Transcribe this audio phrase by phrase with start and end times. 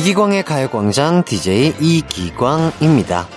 [0.00, 3.28] 이기광의 가요광장 DJ 이기광입니다.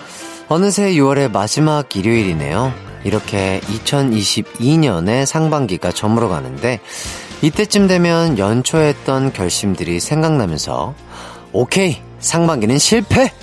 [0.47, 2.71] 어느새 6월의 마지막 일요일이네요.
[3.03, 6.79] 이렇게 2022년의 상반기가 저물어 가는데
[7.41, 10.95] 이때쯤 되면 연초했던 결심들이 생각나면서
[11.51, 13.33] 오케이 상반기는 실패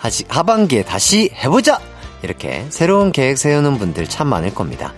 [0.00, 1.78] 아직 하반기에 다시 해보자
[2.22, 4.94] 이렇게 새로운 계획 세우는 분들 참 많을 겁니다.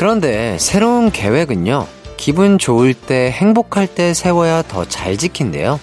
[0.00, 1.86] 그런데 새로운 계획은요,
[2.16, 5.78] 기분 좋을 때, 행복할 때 세워야 더 잘 지킨대요.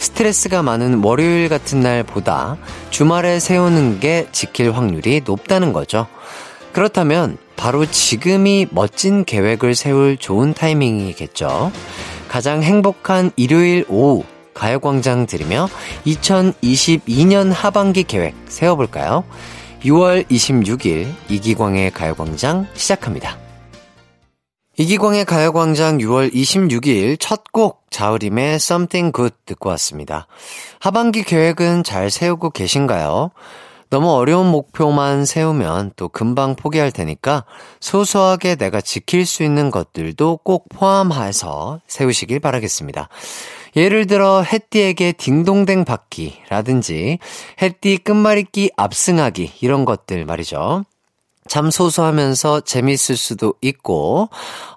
[0.00, 2.56] 스트레스가 많은 월요일 같은 날보다
[2.90, 6.08] 주말에 세우는 게 지킬 확률이 높다는 거죠.
[6.72, 11.70] 그렇다면 바로 지금이 멋진 계획을 세울 좋은 타이밍이겠죠.
[12.26, 15.68] 가장 행복한 일요일 오후 가요광장 들으며
[16.06, 19.22] 2022년 하반기 계획 세워볼까요?
[19.84, 23.43] 6월 26일 이기광의 가요광장 시작합니다.
[24.76, 30.26] 이기광의 가요광장 6월 26일 첫 곡 자우림의 Something Good 듣고 왔습니다.
[30.80, 33.30] 하반기 계획은 잘 세우고 계신가요?
[33.88, 37.44] 너무 어려운 목표만 세우면 또 금방 포기할 테니까
[37.78, 43.08] 소소하게 내가 지킬 수 있는 것들도 꼭 포함해서 세우시길 바라겠습니다.
[43.76, 47.20] 예를 들어 해띠에게 딩동댕 받기라든지
[47.62, 50.84] 해띠 끝말잇기 압승하기 이런 것들 말이죠.
[51.48, 54.28] 참 소소하면서 재밌을 수도 있고,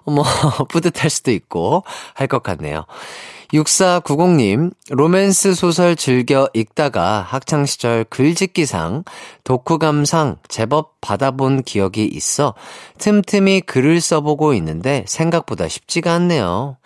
[0.04, 0.24] 뭐,
[0.70, 2.84] 뿌듯할 수도 있고, 할 것 같네요.
[3.54, 9.04] 6490님, 로맨스 소설 즐겨 읽다가 학창시절 글짓기상,
[9.44, 12.54] 독후감상 제법 받아본 기억이 있어
[12.98, 16.76] 틈틈이 글을 써보고 있는데 생각보다 쉽지가 않네요.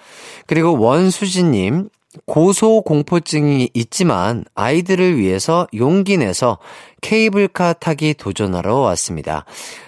[0.46, 1.88] 그리고 원수진님,
[2.26, 6.58] 고소공포증이 있지만 아이들을 위해서 용기 내서
[7.00, 9.44] 케이블카 타기 도전하러 왔습니다.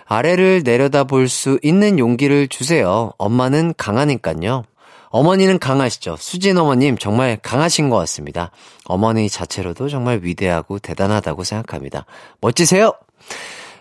[0.06, 3.12] 아래를 내려다 볼 수 있는 용기를 주세요.
[3.18, 4.64] 엄마는 강하니깐요.
[5.08, 6.16] 어머니는 강하시죠.
[6.18, 8.50] 수진 어머님 정말 강하신 것 같습니다.
[8.84, 12.04] 어머니 자체로도 정말 위대하고 대단하다고 생각합니다.
[12.40, 12.92] 멋지세요!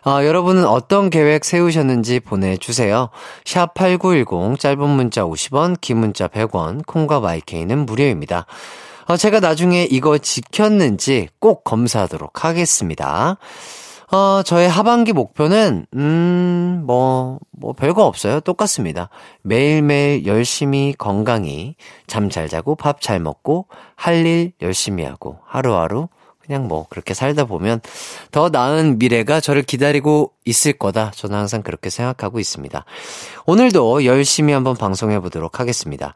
[0.06, 3.10] 아, 여러분은 어떤 계획 세우셨는지 보내주세요.
[3.46, 8.46] 샵 8910, 짧은 문자 50원, 긴 문자 100원, 콩과 마이케이는 무료입니다.
[9.08, 13.38] 어, 제가 나중에 이거 지켰는지 꼭 검사하도록 하겠습니다.
[14.12, 18.42] 어, 저의 하반기 목표는, 음, 뭐, 뭐, 별거 없어요.
[18.42, 19.10] 똑같습니다.
[19.42, 21.76] 매일매일 열심히 건강히
[22.08, 26.10] 잠 잘 자고 밥 잘 먹고 할 일 열심히 하고 하루하루
[26.46, 27.82] 그냥 뭐 그렇게 살다 보면
[28.32, 31.12] 더 나은 미래가 저를 기다리고 있을 거다.
[31.16, 32.84] 저는 항상 그렇게 생각하고 있습니다.
[33.46, 36.14] 오늘도 열심히 한번 방송해 보도록 하겠습니다.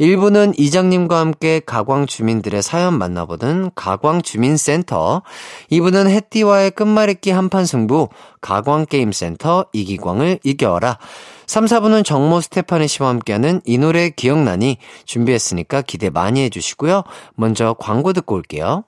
[0.00, 5.22] 1부는 이장님과 함께 가광 주민들의 사연 만나보는 가광 주민센터.
[5.70, 8.08] 2부는 해띠와의 끝말잇기 한판 승부
[8.40, 10.98] 가광 게임센터 이기광을 이겨라.
[11.46, 17.04] 3, 4부는 정모 스테파니 씨와 함께하는 이 노래 기억나니 준비했으니까 기대 많이 해주시고요.
[17.36, 18.84] 먼저 광고 듣고 올게요.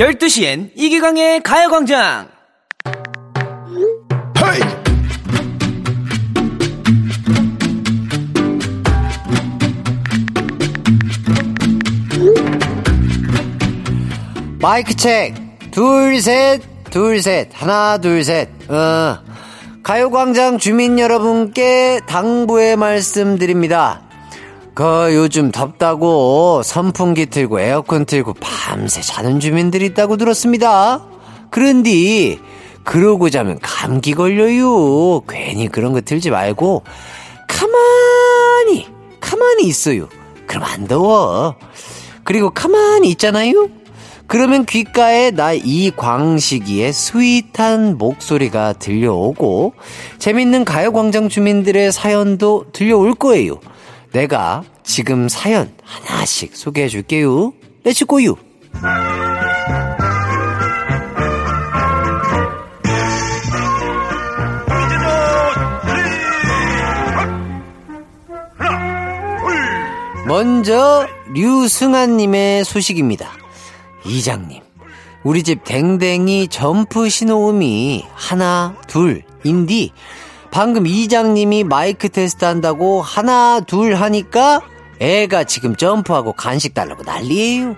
[0.00, 2.26] 12시엔 이기광의 가요광장!
[4.38, 4.60] 헤이!
[14.58, 15.34] 마이크 책!
[15.70, 17.50] 둘, 셋, 둘, 셋.
[17.52, 18.48] 하나, 둘, 셋.
[18.70, 19.18] 어.
[19.82, 24.09] 가요광장 주민 여러분께 당부의 말씀 드립니다.
[24.80, 31.04] 그 요즘 덥다고 선풍기 틀고 에어컨 틀고 밤새 자는 주민들이 있다고 들었습니다.
[31.50, 32.40] 그런디
[32.82, 35.20] 그러고 자면 감기 걸려요.
[35.28, 36.84] 괜히 그런 거 틀지 말고
[37.46, 38.86] 가만히
[39.20, 40.08] 가만히 있어요.
[40.46, 41.56] 그럼 안 더워.
[42.24, 43.68] 그리고 가만히 있잖아요.
[44.26, 49.74] 그러면 귓가에 나 이광식이의 스윗한 목소리가 들려오고
[50.18, 53.60] 재밌는 가요광장 주민들의 사연도 들려올 거예요.
[54.12, 57.52] 내가 지금 사연 하나씩 소개해 줄게요.
[57.84, 58.36] Let's go유!
[70.26, 73.32] 먼저 류승아님의 소식입니다.
[74.04, 74.62] 이장님,
[75.24, 79.92] 우리 집 댕댕이 점프 신호음이 하나, 둘, 인디
[80.50, 84.60] 방금 이장님이 마이크 테스트 한다고 하나, 둘 하니까
[84.98, 87.76] 애가 지금 점프하고 간식 달라고 난리예요.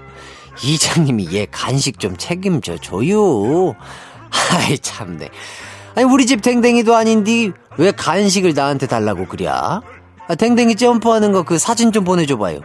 [0.63, 3.75] 이장님이 얘 간식 좀 책임져 줘요.
[4.53, 5.29] 아이 참네.
[5.95, 9.47] 아니 우리 집 댕댕이도 아닌디 왜 간식을 나한테 달라고 그래?
[9.49, 9.81] 아,
[10.39, 12.61] 댕댕이 점프하는 거 그 사진 좀 보내줘봐요.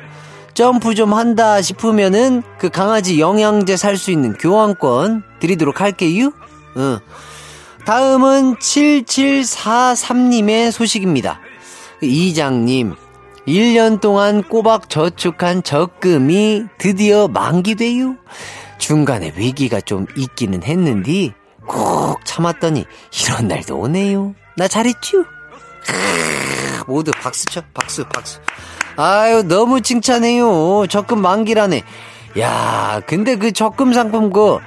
[0.54, 6.32] 점프 좀 한다 싶으면은 그 강아지 영양제 살 수 있는 교환권 드리도록 할게요.
[6.78, 7.00] 응.
[7.88, 11.40] 다음은 7743님의 소식입니다.
[12.02, 12.94] 이장님,
[13.48, 18.18] 1년 동안 꼬박 저축한 적금이 드디어 만기돼요.
[18.78, 21.34] 중간에 위기가 좀 있기는 했는데
[21.66, 22.84] 꼭 참았더니
[23.24, 24.36] 이런 날도 오네요.
[24.58, 25.24] 나 잘했죠?
[26.88, 28.42] 모두 박수 쳐, 박수, 박수.
[28.98, 30.88] 아유, 너무 칭찬해요.
[30.90, 31.84] 적금 만기라네.
[32.38, 34.58] 야, 근데 그 적금 상품 그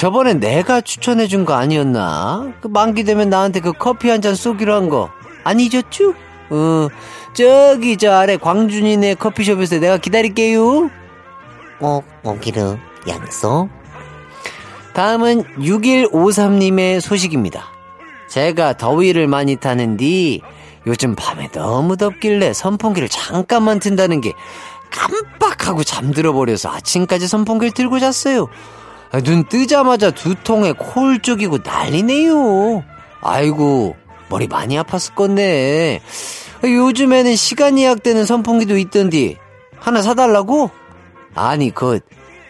[0.00, 2.54] 저번에 내가 추천해 준 거 아니었나?
[2.62, 5.10] 그 만기 되면 나한테 그 커피 한 잔 쏘기로 한거
[5.44, 6.14] 아니셨죠?
[6.48, 6.88] 어,
[7.34, 10.90] 저기 저 아래 광준이네 커피숍에서 내가 기다릴게요.
[11.78, 13.68] 꼭 오기로 약속.
[14.94, 17.66] 다음은 6153님의 소식입니다.
[18.30, 20.40] 제가 더위를 많이 타는디
[20.86, 24.32] 요즘 밤에 너무 덥길래 선풍기를 잠깐만 튼다는 게
[24.90, 28.48] 깜빡하고 잠들어 버려서 아침까지 선풍기를 들고 잤어요.
[29.12, 32.84] 아, 눈 뜨자마자 두통에 콜 쪽이고 난리네요.
[33.20, 33.96] 아이고
[34.28, 36.00] 머리 많이 아팠을 건데
[36.64, 39.36] 요즘에는 시간 예약되는 선풍기도 있던디
[39.78, 40.70] 하나 사달라고?
[41.34, 42.00] 아니 그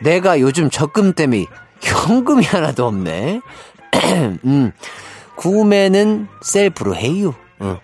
[0.00, 1.46] 내가 요즘 적금 때문에
[1.80, 3.40] 현금이 하나도 없네.
[4.44, 4.72] 음,
[5.36, 7.34] 구매는 셀프로 해요.
[7.58, 7.78] 어.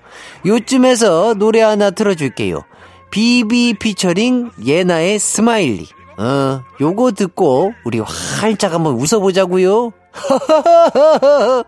[0.44, 2.62] 요쯤에서 노래 하나 틀어줄게요.
[3.10, 5.86] 비비 피처링 예나의 Smiley.
[6.18, 9.92] 어, 요거 듣고 우리 활짝 한번 웃어보자고요.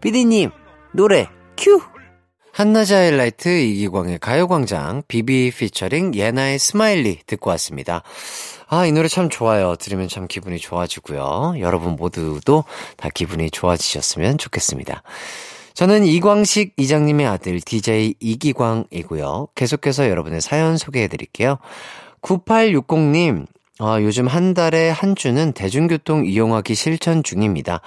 [0.00, 0.50] 비디님
[0.92, 1.80] 노래 큐.
[2.52, 8.02] 한낮의 하이라이트 이기광의 가요광장 비비 피처링 예나의 Smiley 듣고 왔습니다.
[8.68, 9.76] 아, 이 노래 참 좋아요.
[9.76, 11.54] 들으면 참 기분이 좋아지고요.
[11.60, 12.64] 여러분 모두도
[12.96, 15.02] 다 기분이 좋아지셨으면 좋겠습니다.
[15.74, 19.48] 저는 이광식 이장님의 아들 DJ 이기광이고요.
[19.54, 21.56] 계속해서 여러분의 사연 소개해 드릴게요.
[22.20, 23.46] 9860님,
[23.84, 27.80] 아, 요즘 한 달에 한 주는 대중교통 이용하기 실천 중입니다.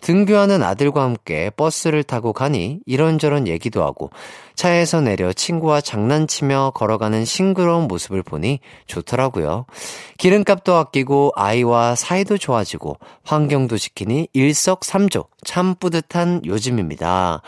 [0.00, 4.10] 등교하는 아들과 함께 버스를 타고 가니 이런저런 얘기도 하고
[4.56, 8.58] 차에서 내려 친구와 장난치며 걸어가는 싱그러운 모습을 보니
[8.88, 9.66] 좋더라고요.
[10.18, 17.42] 기름값도 아끼고 아이와 사이도 좋아지고 환경도 지키니 일석삼조 참 뿌듯한 요즘입니다.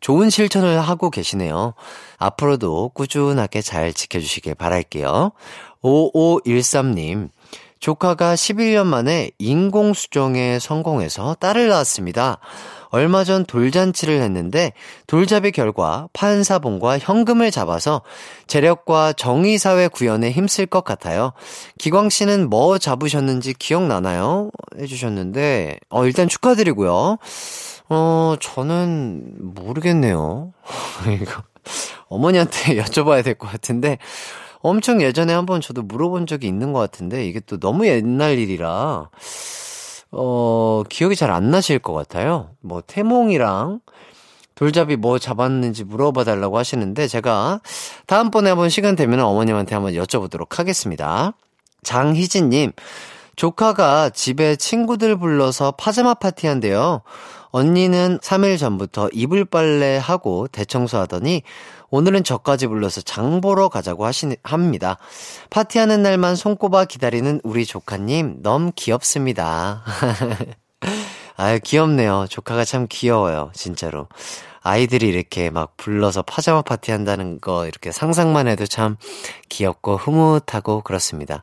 [0.00, 1.74] 좋은 실천을 하고 계시네요.
[2.18, 5.32] 앞으로도 꾸준하게 잘 지켜주시길 바랄게요.
[5.82, 7.28] 5513님,
[7.80, 12.38] 조카가 11년 만에 인공수정에 성공해서 딸을 낳았습니다.
[12.90, 14.72] 얼마 전 돌잔치를 했는데
[15.06, 18.00] 돌잡이 결과 판사봉과 현금을 잡아서
[18.46, 21.32] 재력과 정의사회 구현에 힘쓸 것 같아요.
[21.78, 24.50] 기광 씨는 뭐 잡으셨는지 기억나나요?
[24.78, 27.18] 해주셨는데, 어, 일단 축하드리고요.
[27.90, 30.52] 어, 저는 모르겠네요.
[31.20, 31.42] 이거
[32.08, 33.98] 어머니한테 여쭤봐야 될 것 같은데,
[34.60, 39.08] 엄청 예전에 한번 저도 물어본 적이 있는 것 같은데 이게 또 너무 옛날 일이라
[40.10, 42.50] 어 기억이 잘 안 나실 것 같아요.
[42.60, 43.80] 뭐 태몽이랑
[44.54, 47.60] 돌잡이 뭐 잡았는지 물어봐 달라고 하시는데 제가
[48.06, 51.32] 다음번에 한번 시간 되면 어머님한테 한번 여쭤보도록 하겠습니다.
[51.84, 52.72] 장희진님
[53.36, 57.02] 조카가 집에 친구들 불러서 파자마 파티 한대요.
[57.50, 61.42] 언니는 3일 전부터 이불 빨래 하고 대청소 하더니
[61.90, 64.98] 오늘은 저까지 불러서 장 보러 가자고 하시, 합니다.
[65.50, 69.82] 파티하는 날만 손꼽아 기다리는 우리 조카님, 너무 귀엽습니다.
[71.36, 72.26] 아유, 귀엽네요.
[72.28, 73.50] 조카가 참 귀여워요.
[73.54, 74.08] 진짜로.
[74.60, 78.96] 아이들이 이렇게 막 불러서 파자마 파티 한다는 거 이렇게 상상만 해도 참
[79.48, 81.42] 귀엽고 흐뭇하고 그렇습니다.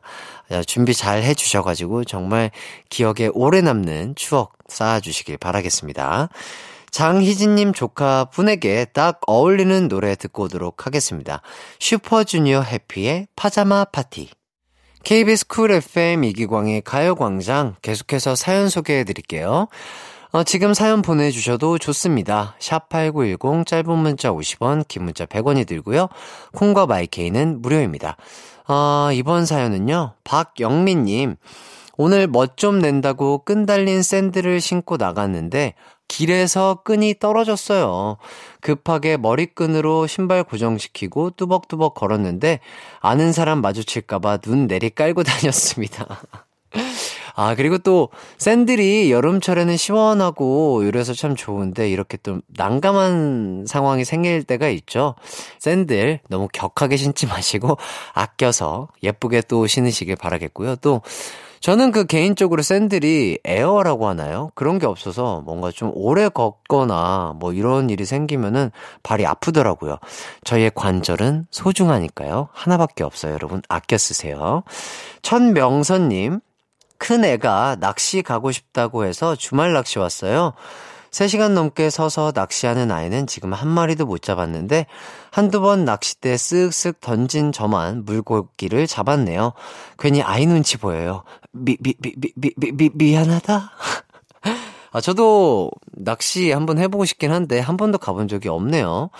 [0.66, 2.52] 준비 잘 해주셔가지고 정말
[2.88, 6.28] 기억에 오래 남는 추억 쌓아주시길 바라겠습니다.
[6.96, 11.42] 장희진님 조카 분에게 딱 어울리는 노래 듣고 오도록 하겠습니다.
[11.78, 14.30] 슈퍼주니어 해피의 파자마 파티.
[15.04, 19.68] KBS 쿨 FM 이기광의 가요광장 계속해서 사연 소개해 드릴게요.
[20.32, 22.56] 어, 지금 사연 보내주셔도 좋습니다.
[22.60, 26.08] 샵8910 짧은 문자 50원, 긴 문자 100원이 들고요.
[26.54, 28.16] 콩과 마이케이는 무료입니다.
[28.68, 31.36] 어, 이번 사연은요, 박영민님.
[31.98, 35.74] 오늘 멋 좀 낸다고 끈 달린 샌들을 신고 나갔는데
[36.08, 38.16] 길에서 끈이 떨어졌어요.
[38.60, 42.60] 급하게 머리끈으로 신발 고정시키고 뚜벅뚜벅 걸었는데
[43.00, 46.20] 아는 사람 마주칠까봐 눈 내리 깔고 다녔습니다.
[47.38, 48.08] 아, 그리고 또
[48.38, 55.14] 샌들이 여름철에는 시원하고 이래서 참 좋은데 이렇게 또 난감한 상황이 생길 때가 있죠.
[55.58, 57.76] 샌들 너무 격하게 신지 마시고
[58.14, 60.76] 아껴서 예쁘게 또 신으시길 바라겠고요.
[60.76, 61.02] 또
[61.66, 64.52] 저는 그 개인적으로 샌들이 에어라고 하나요?
[64.54, 68.70] 그런 게 없어서 뭔가 좀 오래 걷거나 뭐 이런 일이 생기면은
[69.02, 69.96] 발이 아프더라고요.
[70.44, 72.50] 저희의 관절은 소중하니까요.
[72.52, 73.32] 하나밖에 없어요.
[73.32, 74.62] 여러분 아껴 쓰세요.
[75.22, 76.38] 천명선님,
[76.98, 80.52] 큰 애가 낚시 가고 싶다고 해서 주말 낚시 왔어요.
[81.10, 84.86] 3시간 넘게 서서 낚시하는 아이는 지금 한 마리도 못 잡았는데
[85.30, 89.52] 한두 번 낚싯대 쓱쓱 던진 저만 물고기를 잡았네요.
[89.98, 91.24] 괜히 아이 눈치 보여요.
[91.56, 93.70] 미, 미, 미, 미, 미, 미, 미 미안하다?
[94.92, 99.10] 아, 저도 낚시 한번 해보고 싶긴 한데 한 번도 가본 적이 없네요.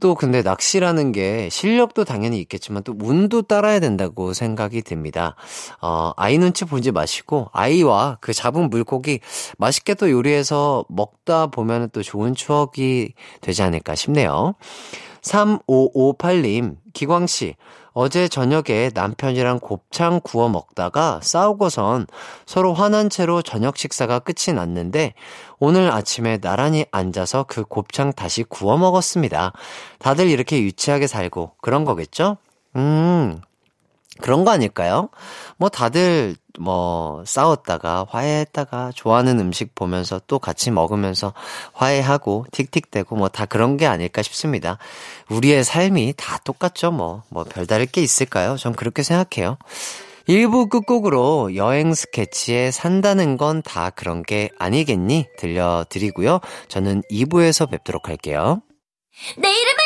[0.00, 5.34] 또 근데 낚시라는 게 실력도 당연히 있겠지만 또 운도 따라야 된다고 생각이 듭니다.
[5.80, 9.20] 어, 아이 눈치 보지 마시고 아이와 그 잡은 물고기
[9.56, 14.54] 맛있게 또 요리해서 먹다 보면 또 좋은 추억이 되지 않을까 싶네요.
[15.22, 17.54] 3558님, 기광씨,
[18.00, 22.06] 어제 저녁에 남편이랑 곱창 구워 먹다가 싸우고선
[22.46, 25.14] 서로 화난 채로 저녁 식사가 끝이 났는데
[25.58, 29.52] 오늘 아침에 나란히 앉아서 그 곱창 다시 구워 먹었습니다.
[29.98, 32.36] 다들 이렇게 유치하게 살고 그런 거겠죠?
[32.76, 33.40] 음,
[34.20, 35.08] 그런 거 아닐까요?
[35.56, 41.32] 뭐 다들 뭐 싸웠다가 화해했다가 좋아하는 음식 보면서 또 같이 먹으면서
[41.72, 44.78] 화해하고 틱틱대고 뭐 다 그런 게 아닐까 싶습니다.
[45.30, 47.22] 우리의 삶이 다 똑같죠 뭐.
[47.30, 48.56] 뭐 별다를 게 있을까요?
[48.56, 49.56] 전 그렇게 생각해요.
[50.28, 55.26] 1부 끝곡으로 여행 스케치에 산다는 건 다 그런 게 아니겠니?
[55.38, 56.40] 들려드리고요.
[56.68, 58.60] 저는 2부에서 뵙도록 할게요.
[59.38, 59.78] 내 이름은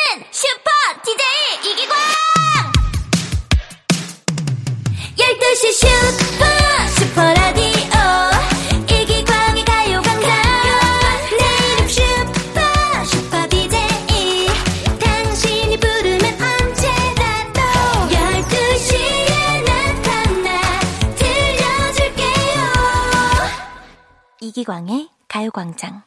[24.53, 26.03] 이기광의 가요광장.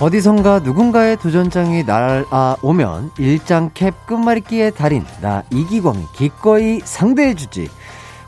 [0.00, 7.70] 어디선가 누군가의 도전장이 날아오면 일장 캡 끝말잇기의 달인 나 이기광이 기꺼이 상대해주지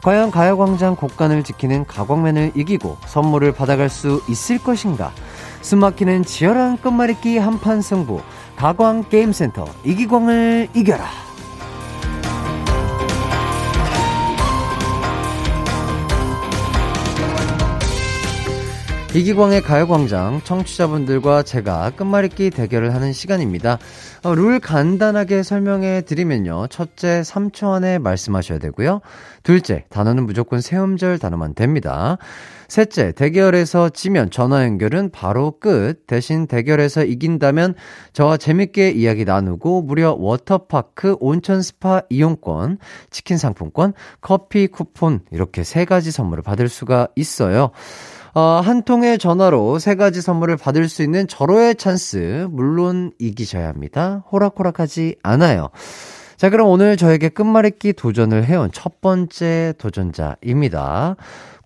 [0.03, 5.13] 과연 가요광장 곡간을 지키는 가광맨을 이기고 선물을 받아갈 수 있을 것인가
[5.63, 8.21] 숨막히는 치열한 끝말잇기 한판 승부
[8.57, 11.07] 가광 게임센터 이기광을 이겨라
[19.13, 23.79] 이기광의 가요광장 청취자분들과 제가 끝말잇기 대결을 하는 시간입니다.
[24.23, 26.67] 어, 룰 간단하게 설명해 드리면요.
[26.69, 29.01] 첫째, 3초 안에 말씀하셔야 되고요.
[29.43, 32.19] 둘째, 단어는 무조건 세음절 단어만 됩니다.
[32.69, 36.07] 셋째, 대결에서 지면 전화 연결은 바로 끝.
[36.07, 37.75] 대신 대결에서 이긴다면
[38.13, 42.77] 저와 재밌게 이야기 나누고 무려 워터파크 온천 스파 이용권,
[43.09, 47.71] 치킨 상품권, 커피 쿠폰 이렇게 세 가지 선물을 받을 수가 있어요.
[48.35, 52.49] 어, 한 통의 전화로 세 가지 선물을 받을 수 있는 절호의 찬스.
[52.51, 54.25] 물론 이기셔야 합니다.
[54.31, 55.71] 호락호락하지 않아요.
[56.37, 61.17] 자, 그럼 오늘 저에게 끝말잇기 도전을 해온 첫 번째 도전자입니다.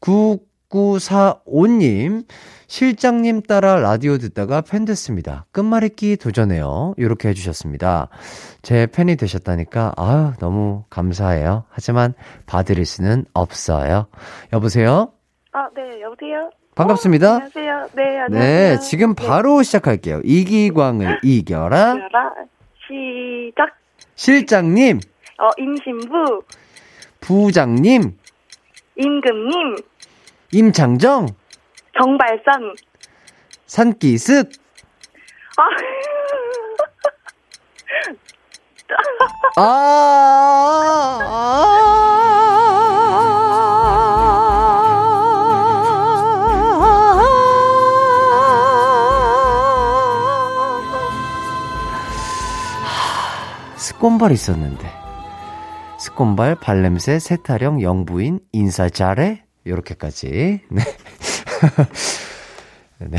[0.01, 2.25] 9945님,
[2.67, 5.47] 실장님 따라 라디오 듣다가 팬 됐습니다.
[5.53, 6.95] 끝말잇기 도전해요.
[6.97, 8.09] 이렇게 해주셨습니다.
[8.63, 11.65] 제 팬이 되셨다니까, 아유, 너무 감사해요.
[11.69, 12.15] 하지만
[12.47, 14.07] 봐드릴 수는 없어요.
[14.53, 15.13] 여보세요?
[15.57, 16.51] 아, 네, 여보세요?
[16.75, 17.27] 반갑습니다.
[17.29, 17.89] 어, 안녕하세요.
[17.95, 18.29] 네, 안녕하세요.
[18.75, 20.21] 네, 지금 바로 시작할게요.
[20.25, 21.95] 이기광을 이겨라.
[21.95, 22.35] 이겨라.
[22.89, 23.77] 시작.
[24.17, 24.99] 실장님,
[25.39, 26.43] 어, 임신부,
[27.21, 28.19] 부장님,
[28.97, 29.77] 임금님,
[30.53, 31.29] 임창정,
[32.03, 32.75] 정발산.
[33.67, 34.51] 산기슭,
[35.57, 35.63] 아,
[39.57, 42.64] 아, 아.
[54.05, 54.87] 스콘발 있었는데.
[55.99, 59.45] 스콘발, 발냄새, 세타령, 영부인, 인사 잘해?
[59.67, 60.61] 요렇게까지.
[60.69, 60.83] 네.
[63.01, 63.17] 네.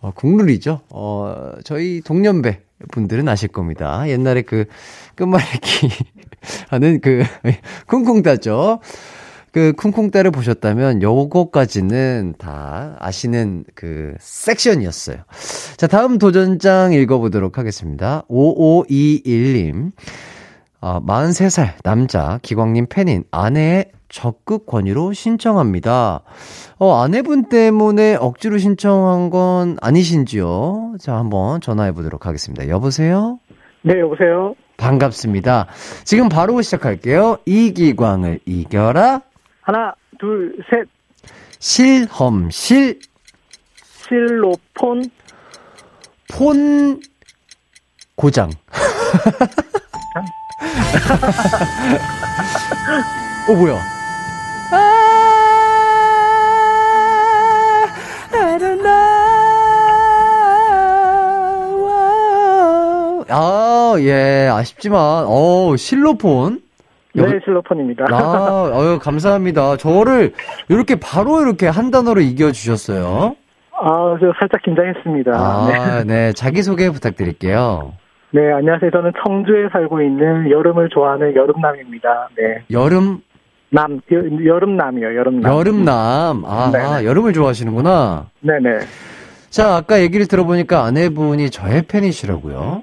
[0.00, 0.82] 어, 국룰이죠.
[0.90, 2.60] 어, 저희 동년배
[2.92, 4.08] 분들은 아실 겁니다.
[4.08, 4.66] 옛날에 그
[5.16, 5.88] 끝말잇기
[6.70, 7.24] 하는 그
[7.88, 8.78] 쿵쿵 따죠.
[9.52, 15.18] 그 쿵쿵따를 보셨다면 요거까지는 다 아시는 그 섹션이었어요.
[15.76, 18.22] 자, 다음 도전장 읽어보도록 하겠습니다.
[18.28, 19.92] 5521님.
[20.82, 26.22] 아, 43살 남자 기광님 팬인 아내의 적극 권유로 신청합니다.
[26.78, 30.96] 어, 아내분 때문에 억지로 신청한 건 아니신지요?
[31.00, 32.68] 자, 한번 전화해 보도록 하겠습니다.
[32.68, 33.38] 여보세요?
[33.82, 34.54] 네, 여보세요?
[34.76, 35.66] 반갑습니다.
[36.04, 37.38] 지금 바로 시작할게요.
[37.44, 39.22] 이기광을 이겨라.
[39.70, 40.88] 하나, 둘, 셋.
[41.60, 42.98] 실험실
[44.08, 45.08] 실로폰.
[46.32, 47.00] 폰
[48.16, 48.50] 고장.
[53.48, 53.74] 어 뭐야?
[54.72, 54.76] 아,
[58.32, 58.90] I don't know.
[63.28, 66.60] 아, 예, 아쉽지만, 어 실로폰.
[67.14, 68.06] 네, 실로폰입니다.
[68.10, 69.76] 아, 어유 감사합니다.
[69.76, 70.32] 저를
[70.68, 73.34] 이렇게 바로 이렇게 한 단어로 이겨주셨어요.
[73.82, 75.30] 아, 저 살짝 긴장했습니다.
[75.32, 75.74] 네.
[75.74, 76.32] 아, 네.
[76.32, 77.94] 자기소개 부탁드릴게요.
[78.32, 78.90] 네, 안녕하세요.
[78.92, 82.28] 저는 청주에 살고 있는 여름을 좋아하는 여름남입니다.
[82.36, 82.62] 네.
[82.70, 83.22] 여름,
[83.70, 84.16] 남, 여,
[84.54, 85.52] 여름남이요, 여름남.
[85.52, 86.44] 여름남.
[86.44, 87.06] 아, 네네.
[87.06, 88.26] 여름을 좋아하시는구나.
[88.40, 88.78] 네네.
[89.48, 92.82] 자, 아까 얘기를 들어보니까 아내분이 저의 팬이시라고요.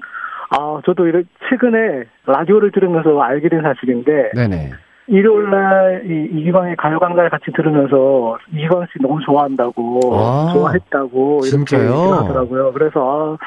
[0.78, 4.70] 아, 저도 이렇게 최근에 라디오를 들으면서 알게 된 사실인데, 네네.
[5.08, 12.72] 일요일날 이, 이기광의 가요강좌를 같이 들으면서 이기광 씨 너무 좋아한다고, 아, 좋아했다고 이렇게 하더라고요.
[12.72, 13.44] 그래서, 아,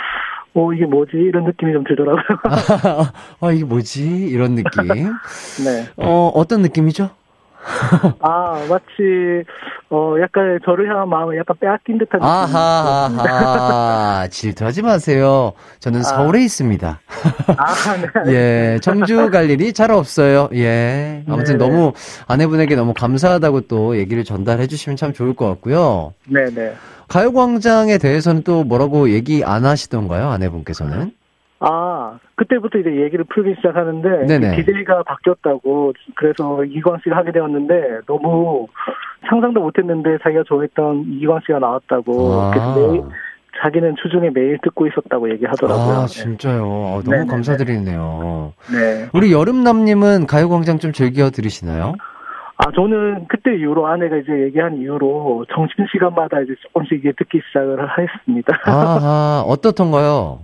[0.54, 1.16] 어, 이게 뭐지?
[1.16, 2.22] 이런 느낌이 좀 들더라고요.
[3.40, 4.28] 아, 이게 뭐지?
[4.28, 4.84] 이런 느낌.
[5.64, 5.86] 네.
[5.96, 7.12] 어, 어떤 느낌이죠?
[8.22, 9.44] 아, 마치,
[9.90, 13.10] 어, 약간 저를 향한 마음을 약간 빼앗긴 듯한 아하.
[13.18, 14.28] 아하.
[14.30, 15.54] 질투하지 마세요.
[15.80, 17.00] 저는 서울에 있습니다.
[17.58, 17.74] 아,
[18.26, 18.34] 네.
[18.76, 20.50] 예, 청주 갈 일이 잘 없어요.
[20.54, 21.24] 예.
[21.28, 21.70] 아무튼 네네.
[21.70, 21.94] 너무
[22.28, 26.14] 아내분에게 너무 감사하다고 또 얘기를 전달해 주시면 참 좋을 것 같고요.
[26.28, 26.74] 네네.
[27.08, 31.12] 가요광장에 대해서는 또 뭐라고 얘기 안 하시던가요, 아내분께서는?
[31.60, 32.01] 아,
[32.42, 34.56] 그때부터 이제 얘기를 풀기 시작하는데, 네네.
[34.56, 38.68] DJ가 바뀌었다고, 그래서 이광 씨가 하게 되었는데, 너무
[39.30, 42.52] 상상도 못 했는데 자기가 좋아했던 이광 씨가 나왔다고, 아.
[42.52, 43.04] 그래서 매일,
[43.62, 45.96] 자기는 주중에 매일 듣고 있었다고 얘기하더라고요.
[45.96, 46.64] 아, 진짜요.
[46.64, 47.28] 아, 너무 네네네.
[47.30, 48.54] 감사드리네요.
[48.74, 49.10] 네.
[49.14, 51.94] 우리 여름남님은 가요광장 좀 즐겨 들으시나요?
[52.58, 58.58] 아, 저는 그때 이후로 아내가 이제 얘기한 이후로 점심시간마다 이제 조금씩 이게 듣기 시작을 했습니다.
[58.66, 60.40] 아하, 어떻던가요?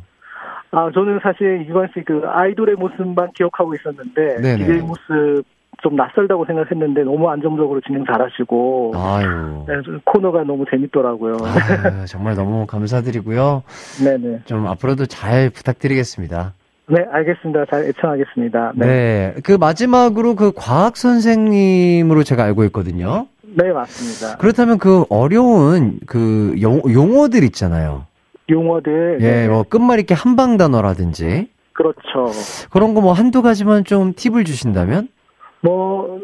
[0.72, 4.58] 아, 저는 사실 이관 씨 그 아이돌의 모습만 기억하고 있었는데, 네네.
[4.66, 5.44] DJ 모습
[5.82, 9.66] 좀 낯설다고 생각했는데, 너무 안정적으로 진행 잘하시고, 아유.
[9.68, 9.74] 네,
[10.06, 11.38] 코너가 너무 재밌더라고요.
[11.44, 13.64] 아유, 정말 너무 감사드리고요.
[14.04, 14.42] 네네.
[14.46, 16.54] 좀 앞으로도 잘 부탁드리겠습니다.
[16.90, 17.66] 네, 알겠습니다.
[17.70, 18.72] 잘 애청하겠습니다.
[18.76, 18.86] 네.
[18.88, 19.34] 네.
[19.44, 23.28] 그 마지막으로 그 과학 선생님으로 제가 알고 있거든요.
[23.44, 24.38] 네, 맞습니다.
[24.38, 28.07] 그렇다면 그 어려운 그 용, 용어들 있잖아요.
[28.50, 29.18] 용어들.
[29.22, 29.48] 예, 네.
[29.48, 32.32] 뭐 끝말잇기 한방 단어라든지 그렇죠.
[32.72, 35.10] 그런 거 뭐 한두 가지만 좀 팁을 주신다면?
[35.62, 36.20] 뭐,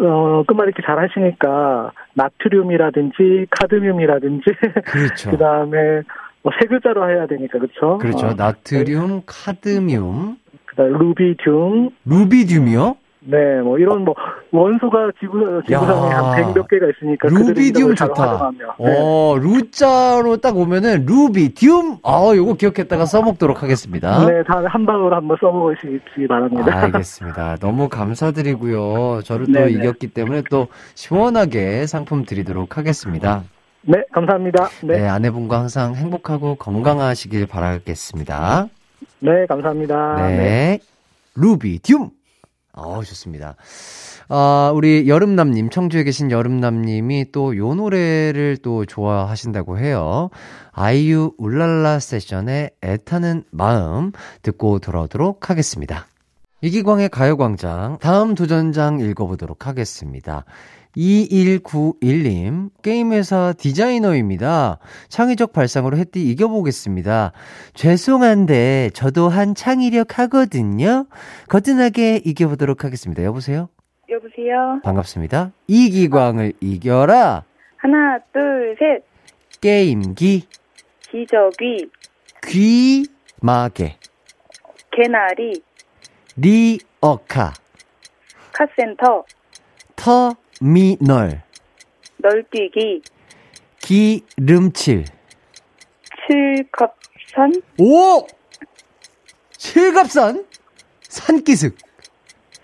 [0.00, 4.44] 어, 끝말잇기 잘 하시니까, 나트륨이라든지, 카드뮴이라든지,
[4.84, 5.30] 그렇죠.
[5.32, 6.02] 그 다음에,
[6.42, 7.98] 뭐, 세 글자로 해야 되니까, 그렇죠?
[7.98, 8.26] 그렇죠.
[8.28, 12.96] 어, 나트륨, 카드뮴, 그 다음 루비듐, 루비듐이요?
[13.20, 14.14] 네, 뭐 이런 뭐
[14.52, 16.22] 원소가 지구 지구상에 야.
[16.22, 17.28] 한 100몇 개가 있으니까
[17.96, 18.22] 잘 좋다.
[18.22, 18.58] 활용하며.
[18.78, 18.96] 네.
[19.00, 21.98] 어, 루자로 딱 오면은 루비듐.
[22.04, 24.24] 아, 요거 기억했다가 써먹도록 하겠습니다.
[24.26, 26.80] 네, 다음에 한 방으로 한번 써보시기 바랍니다.
[26.82, 27.56] 알겠습니다.
[27.60, 29.22] 너무 감사드리고요.
[29.22, 29.70] 저를 또 네네.
[29.72, 33.42] 이겼기 때문에 또 시원하게 상품 드리도록 하겠습니다.
[33.82, 34.68] 네, 감사합니다.
[34.84, 38.68] 네, 네, 아내분과 항상 행복하고 건강하시길 바라겠습니다.
[39.20, 40.26] 네, 감사합니다.
[40.28, 40.78] 네.
[41.36, 42.17] 루비듐!
[42.78, 43.56] 어, 좋습니다.
[44.28, 50.30] 아, 우리 여름남님, 청주에 계신 여름남님이 또 요 노래를 또 좋아하신다고 해요.
[50.72, 54.12] 아이유 울랄라 세션의 애타는 마음
[54.42, 56.06] 듣고 돌아오도록 하겠습니다.
[56.60, 60.44] 이기광의 가요광장, 다음 도전장 읽어보도록 하겠습니다.
[60.96, 64.78] 2191님, 게임회사 디자이너입니다.
[65.08, 67.32] 창의적 발상으로 햇띠 이겨보겠습니다.
[67.74, 71.06] 죄송한데, 저도 한 창의력 하거든요.
[71.48, 73.22] 거뜬하게 이겨보도록 하겠습니다.
[73.24, 73.68] 여보세요?
[74.10, 74.80] 여보세요?
[74.82, 75.52] 반갑습니다.
[75.66, 77.44] 이기광을 이겨라!
[77.76, 79.04] 하나, 둘, 셋.
[79.60, 80.46] 게임기,
[81.10, 81.90] 기저귀,
[82.46, 83.96] 귀마개,
[84.92, 85.62] 개나리,
[86.36, 87.52] 리어카,
[88.52, 89.24] 카센터,
[89.96, 91.42] 터 미널,
[92.18, 93.02] 널뛰기,
[93.80, 95.04] 기름칠.
[96.26, 98.26] 칠갑산, 오!
[99.56, 100.44] 칠갑산?
[101.08, 101.74] 산기슭.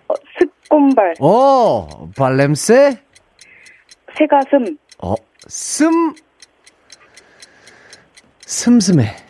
[0.09, 3.01] 어, 습곤발, 어, 발냄새?
[4.19, 5.15] 새가슴, 어,
[5.49, 6.15] 슴,
[8.47, 9.15] 슴슴해.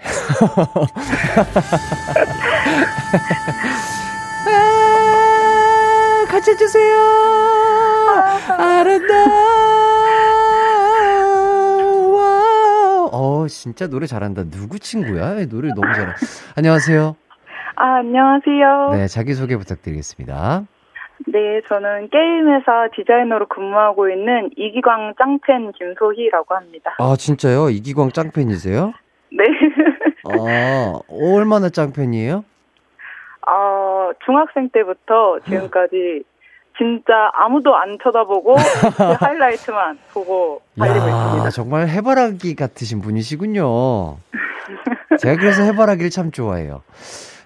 [6.44, 6.98] 아, 같이 해주세요.
[8.58, 9.54] 아름다워.
[13.10, 14.44] 어, 진짜 노래 잘한다.
[14.50, 15.46] 누구 친구야?
[15.46, 16.12] 노래 너무 잘해.
[16.56, 17.16] 안녕하세요.
[17.76, 18.90] 아, 안녕하세요.
[18.92, 20.66] 네, 자기소개 부탁드리겠습니다.
[21.28, 26.94] 네, 저는 게임회사 디자이너로 근무하고 있는 이기광 짱팬 김소희라고 합니다.
[26.98, 27.70] 아, 진짜요?
[27.70, 28.92] 이기광 짱팬이세요?
[29.32, 29.44] 네.
[30.28, 32.44] 아, 얼마나 짱팬이에요?
[33.46, 36.24] 어, 중학생 때부터 지금까지
[36.76, 41.50] 진짜 아무도 안 쳐다보고 그 하이라이트만 보고 달리고 있습니다.
[41.50, 44.16] 정말 해바라기 같으신 분이시군요.
[45.18, 46.82] 제가 그래서 해바라기를 참 좋아해요.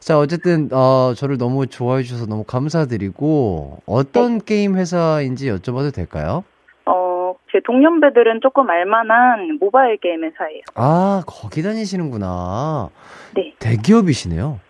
[0.00, 6.44] 자, 어쨌든, 어, 저를 너무 좋아해 주셔서 너무 감사드리고, 어떤 게임 회사인지 여쭤봐도 될까요?
[6.86, 10.62] 어, 제 동년배들은 조금 알만한 모바일 게임 회사예요.
[10.76, 12.88] 아, 거기 다니시는구나.
[13.34, 13.52] 네.
[13.58, 14.60] 대기업이시네요.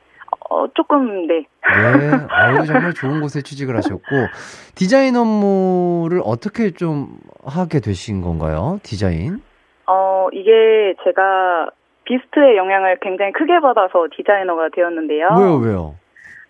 [0.50, 1.34] 어, 조금, 네.
[1.36, 1.46] 네.
[2.30, 4.02] 아유, 정말 좋은 곳에 취직을 하셨고,
[4.74, 8.78] 디자인 업무를 어떻게 좀 하게 되신 건가요?
[8.82, 9.42] 디자인?
[9.86, 11.70] 어, 이게 제가
[12.04, 15.28] 비스트의 영향을 굉장히 크게 받아서 디자이너가 되었는데요.
[15.38, 15.94] 왜요, 왜요?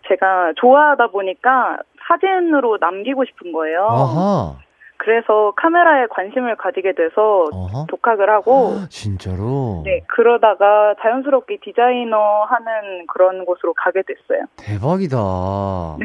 [0.09, 3.87] 제가 좋아하다 보니까 사진으로 남기고 싶은 거예요.
[3.87, 4.68] 아하.
[4.99, 7.87] 그래서 카메라에 관심을 가지게 돼서 어허.
[7.89, 9.83] 독학을 하고 진짜로?
[9.85, 14.45] 네, 그러다가 자연스럽게 디자이너 하는 그런 곳으로 가게 됐어요.
[14.57, 15.17] 대박이다.
[15.17, 15.99] 어,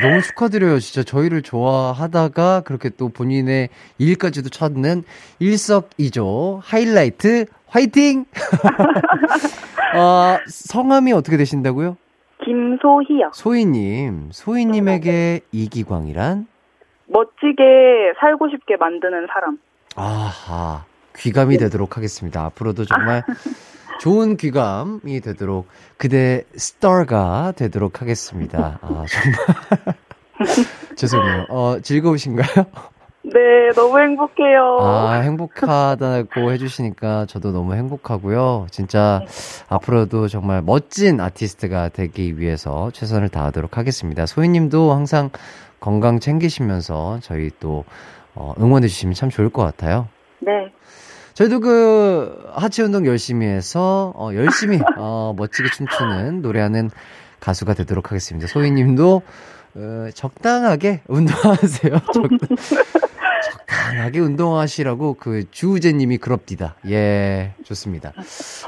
[0.00, 0.78] 너무 축하드려요.
[0.80, 3.68] 진짜 저희를 좋아하다가 그렇게 또 본인의
[3.98, 5.04] 일까지도 찾는
[5.38, 8.24] 일석이조 하이라이트 화이팅!
[9.96, 11.96] 어, 성함이 어떻게 되신다고요?
[12.44, 13.30] 김소희요.
[13.34, 16.46] 소희님, 소희님에게 이기광이란?
[17.08, 19.58] 멋지게 살고 싶게 만드는 사람.
[19.96, 20.84] 아하,
[21.16, 22.44] 귀감이 되도록 하겠습니다.
[22.44, 23.22] 앞으로도 정말
[24.00, 25.66] 좋은 귀감이 되도록
[25.96, 28.78] 그대 스타가 되도록 하겠습니다.
[28.80, 29.94] 아, 정말.
[30.96, 31.46] 죄송해요.
[31.48, 32.66] 어, 즐거우신가요?
[33.24, 34.78] 네, 너무 행복해요.
[34.80, 38.68] 아, 행복하다고 해주시니까 저도 너무 행복하고요.
[38.70, 39.20] 진짜
[39.68, 44.24] 앞으로도 정말 멋진 아티스트가 되기 위해서 최선을 다하도록 하겠습니다.
[44.24, 45.30] 소희님도 항상
[45.80, 47.84] 건강 챙기시면서 저희 또
[48.34, 50.08] 어, 응원해 주시면 참 좋을 것 같아요.
[50.40, 50.72] 네.
[51.34, 56.90] 저희도 그 하체 운동 열심히 해서 어, 열심히 어, 멋지게 춤추는 노래하는
[57.40, 58.48] 가수가 되도록 하겠습니다.
[58.48, 59.22] 소희님도
[59.76, 61.98] 어, 적당하게 운동하세요.
[62.12, 62.38] 적당,
[63.52, 66.74] 적당하게 운동하시라고 그 주우재님이 그럽디다.
[66.88, 68.12] 예, 좋습니다.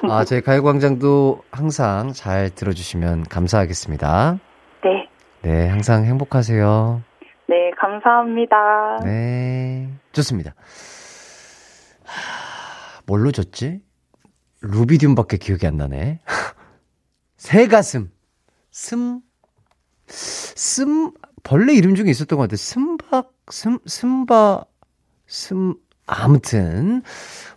[0.02, 4.38] 아, 저희 가요광장도 항상 잘 들어주시면 감사하겠습니다.
[5.42, 5.50] 네.
[5.50, 7.02] 네, 항상 행복하세요.
[7.48, 8.98] 네, 감사합니다.
[9.04, 10.54] 네, 좋습니다.
[12.04, 13.80] 하, 뭘로 줬지?
[14.60, 16.20] 루비듐밖에 기억이 안 나네.
[17.36, 18.10] 새 가슴.
[18.70, 19.20] 슴,
[20.06, 22.56] 슴, 벌레 이름 중에 있었던 것 같아요.
[22.56, 24.64] 슴박, 슴, 슴바,
[25.26, 25.74] 슴,
[26.10, 27.02] 아무튼,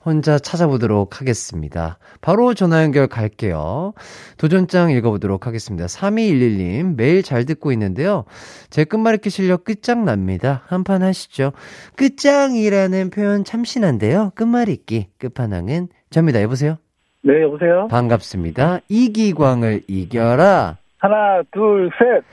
[0.06, 1.98] 혼자 찾아보도록 하겠습니다.
[2.22, 3.94] 바로 전화 연결 갈게요.
[4.38, 5.88] 도전장 읽어보도록 하겠습니다.
[5.88, 8.26] 3211님, 매일 잘 듣고 있는데요.
[8.70, 10.62] 제 끝말잇기 실력 끝장납니다.
[10.68, 11.54] 한판 하시죠.
[11.96, 14.34] 끝장이라는 표현 참신한데요.
[14.36, 16.42] 끝말잇기, 끝판왕은 접니다.
[16.44, 16.78] 여보세요?
[17.24, 17.88] 네, 여보세요?
[17.90, 18.82] 반갑습니다.
[18.88, 20.78] 이기광을 이겨라.
[21.00, 22.24] 하나, 둘, 셋.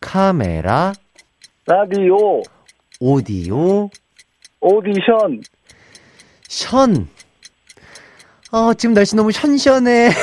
[0.00, 0.92] 카메라,
[1.66, 2.42] 라디오,
[3.00, 3.88] 오디오,
[4.60, 5.40] 오디션.
[6.50, 7.06] 션.
[8.50, 10.10] 어, 지금 날씨 너무 션션해.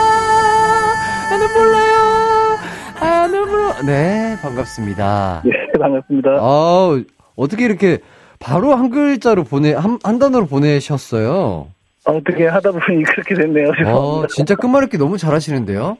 [0.00, 2.58] 아, 나는 몰라요.
[3.00, 3.82] 아, 나는 몰라.
[3.82, 5.42] 네, 반갑습니다.
[5.44, 6.30] 네, 반갑습니다.
[6.40, 7.02] 아,
[7.34, 7.98] 어떻게 이렇게
[8.38, 11.66] 바로 한 글자로 보내, 한, 한 단어로 보내셨어요?
[12.04, 13.72] 어떻게 하다 보니 그렇게 됐네요.
[13.86, 14.24] 어.
[14.28, 15.98] 진짜 끝말잇기 너무 잘하시는데요?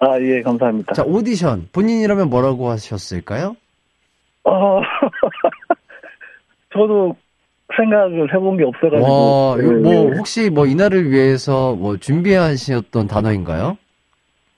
[0.00, 0.94] 아, 예, 감사합니다.
[0.94, 1.68] 자, 오디션.
[1.72, 3.56] 본인이라면 뭐라고 하셨을까요?
[4.44, 4.80] 어,
[6.72, 7.16] 저도
[7.76, 9.02] 생각을 해본 게 없어가지고.
[9.02, 10.16] 와, 예, 뭐, 예.
[10.16, 13.76] 혹시 뭐, 이날을 위해서 뭐, 준비하셨던 단어인가요?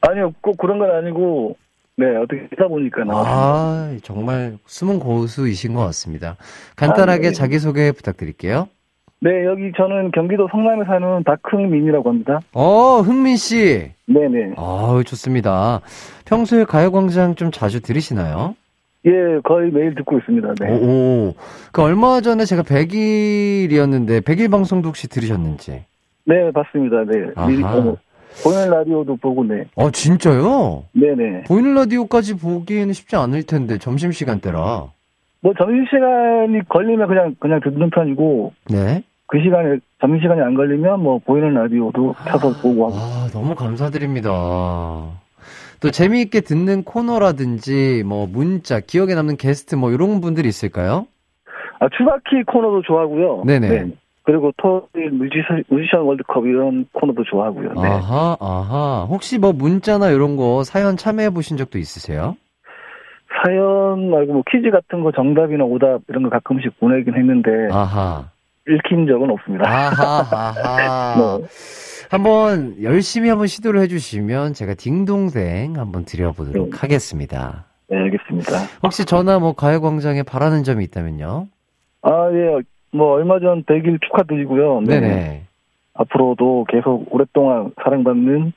[0.01, 1.57] 아니요, 꼭 그런 건 아니고,
[1.97, 3.41] 네, 어떻게 하다 보니까 나왔습니다.
[3.41, 6.37] 아, 정말 숨은 고수이신 것 같습니다.
[6.77, 7.33] 간단하게 아, 네.
[7.33, 8.69] 자기소개 부탁드릴게요.
[9.21, 12.41] 네, 여기 저는 경기도 성남에 사는 박흥민이라고 합니다.
[12.53, 13.91] 어, 흥민 씨.
[14.07, 14.55] 네네.
[14.57, 15.81] 아우, 좋습니다.
[16.27, 18.55] 평소에 가요광장 좀 자주 들으시나요?
[19.07, 20.55] 예, 거의 매일 듣고 있습니다.
[20.61, 20.71] 네.
[20.71, 21.35] 오, 오.
[21.73, 25.85] 그 얼마 전에 제가 100일이었는데, 100일 방송도 혹시 들으셨는지?
[26.25, 27.05] 네, 봤습니다.
[27.05, 27.31] 네.
[27.37, 27.95] 아하.
[28.43, 29.65] 보이는 라디오도 보고, 네.
[29.77, 30.85] 어, 진짜요?
[30.93, 31.45] 네네.
[31.45, 34.87] 보이는 라디오까지 보기에는 쉽지 않을 텐데, 점심시간대라.
[35.41, 39.05] 뭐 점심시간이 걸리면 그냥, 그냥 듣는 편이고, 네.
[39.29, 42.97] 그 시간에, 점심시간이 안 걸리면 뭐 보이는 라디오도 켜서 보고 하고.
[42.97, 44.31] 아, 너무 감사드립니다.
[45.81, 51.07] 또 재미있게 듣는 코너라든지, 뭐, 문자, 기억에 남는 게스트, 뭐, 이런 분들이 있을까요?
[51.79, 53.45] 아, 추바키 코너도 좋아하고요.
[53.47, 53.69] 네네.
[53.69, 53.91] 네.
[54.23, 57.75] 그리고 토요일 뮤지션, 뮤지션 월드컵 이런 코너도 좋아하고요.
[57.75, 57.89] 네.
[57.89, 59.07] 아하, 아하.
[59.09, 62.37] 혹시 뭐, 문자나 이런 거 사연 참여해 보신 적도 있으세요?
[63.45, 68.31] 사연 말고 뭐 퀴즈 같은 거 정답이나 오답 이런 거 가끔씩 보내긴 했는데 아하.
[68.69, 69.69] 읽힌 적은 없습니다.
[69.69, 71.39] 아하, 아하.
[71.39, 71.47] 네.
[72.11, 76.77] 한번 열심히 한번 시도를 해주시면 제가 딩동댕 한번 드려보도록 네.
[76.79, 77.65] 하겠습니다.
[77.89, 78.53] 네, 알겠습니다.
[78.83, 81.49] 혹시 전화 뭐 가요광장에 바라는 점이 있다면요?
[82.03, 82.63] 아, 예.
[82.93, 84.81] 뭐 얼마 전 100일 축하드리고요.
[84.83, 85.01] 네.
[85.01, 85.43] 네네.
[85.95, 88.53] 앞으로도 계속 오랫동안 사랑받는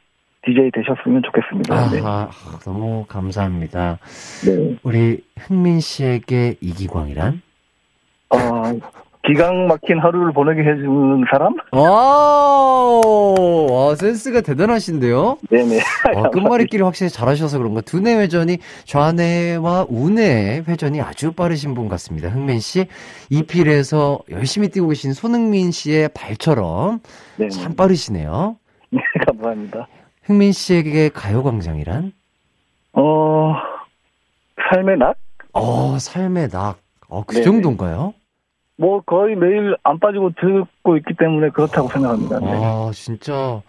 [0.45, 1.89] DJ 되셨으면 좋겠습니다.
[1.91, 2.01] 네.
[2.01, 2.29] 아하,
[2.63, 3.99] 너무 감사합니다.
[4.45, 4.77] 네.
[4.83, 7.41] 우리 흥민 씨에게 이기광이란?
[8.29, 8.73] 아,
[9.25, 11.53] 기강 막힌 하루를 보내게 해주는 사람?
[11.71, 13.01] 와,
[13.69, 15.37] 와 센스가 대단하신데요?
[15.49, 15.79] 네네.
[16.15, 22.29] 어, 끝말잇기를 확실히 잘하셔서 그런가 두뇌 회전이 좌뇌와 우뇌 회전이 아주 빠르신 분 같습니다.
[22.29, 22.87] 흥민 씨
[23.29, 27.01] 이필에서 열심히 뛰고 계신 손흥민 씨의 발처럼
[27.35, 27.49] 네.
[27.49, 28.55] 참 빠르시네요.
[28.91, 29.87] 네, 감사합니다.
[30.23, 32.13] 흥민 씨에게 가요광장이란?
[32.93, 33.53] 어,
[34.71, 35.15] 삶의 낙?
[35.53, 36.77] 어 삶의 낙.
[37.09, 37.43] 어, 그 네네.
[37.43, 38.13] 정도인가요?
[38.79, 42.39] 뭐 거의 매일 안 빠지고 듣고 있기 때문에 그렇다고 생각합니다.
[42.39, 42.47] 네.
[42.49, 43.61] 아, 진짜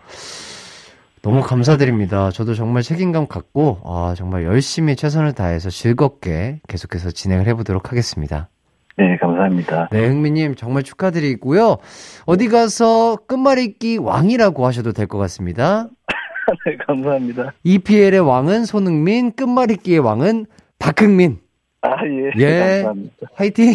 [1.22, 2.30] 너무 감사드립니다.
[2.30, 8.48] 저도 정말 책임감 갖고 아, 정말 열심히 최선을 다해서 즐겁게 계속해서 진행을 해보도록 하겠습니다.
[8.96, 9.88] 네, 감사합니다.
[9.90, 11.78] 네, 흥미님 정말 축하드리고요.
[12.26, 15.88] 어디 가서 끝말잇기 왕이라고 하셔도 될 것 같습니다.
[16.66, 17.52] 네, 감사합니다.
[17.64, 20.46] EPL의 왕은 손흥민, 끝말잇기의 왕은
[20.78, 21.38] 박흥민.
[21.82, 22.30] 아, 예.
[22.36, 22.60] 예.
[22.82, 23.26] 감사합니다.
[23.34, 23.74] 화이팅!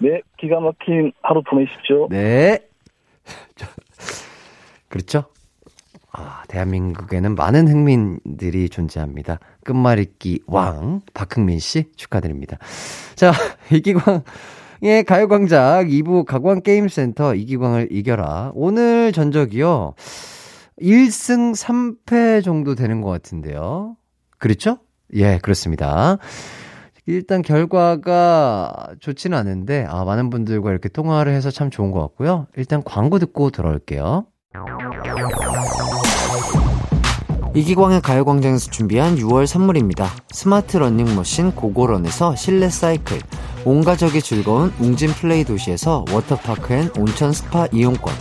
[0.00, 2.08] 네, 기가 막힌 하루 보내십시오.
[2.10, 2.60] 네.
[3.56, 3.66] 저-
[4.88, 5.24] 그렇죠?
[6.12, 9.38] 아, 대한민국에는 많은 흥민들이 존재합니다.
[9.64, 12.56] 끝말잇기 왕, 박흥민 씨 축하드립니다.
[13.16, 13.32] 자,
[13.72, 18.52] 이기광의 가요광장 2부 가광게임센터 이기광을 이겨라.
[18.54, 19.94] 오늘 전적이요.
[20.80, 23.96] 1승 3패 정도 되는 것 같은데요.
[24.38, 24.78] 그렇죠?
[25.14, 26.18] 예, 그렇습니다.
[27.08, 32.48] 일단 결과가 좋지는 않은데, 아, 많은 분들과 이렇게 통화를 해서 참 좋은 것 같고요.
[32.56, 34.26] 일단 광고 듣고 돌아올게요.
[37.54, 40.08] 이기광의 가요광장에서 준비한 6월 선물입니다.
[40.30, 43.18] 스마트 러닝머신 고고런에서 실내 사이클,
[43.64, 48.12] 온 가족이 즐거운 웅진 플레이 도시에서 워터파크 and 온천 스파 이용권,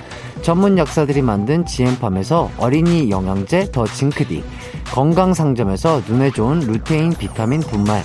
[0.43, 4.43] 전문 약사들이 만든 지엠팜에서 어린이 영양제 더 징크디,
[4.93, 8.03] 건강상점에서 눈에 좋은 루테인 비타민 분말,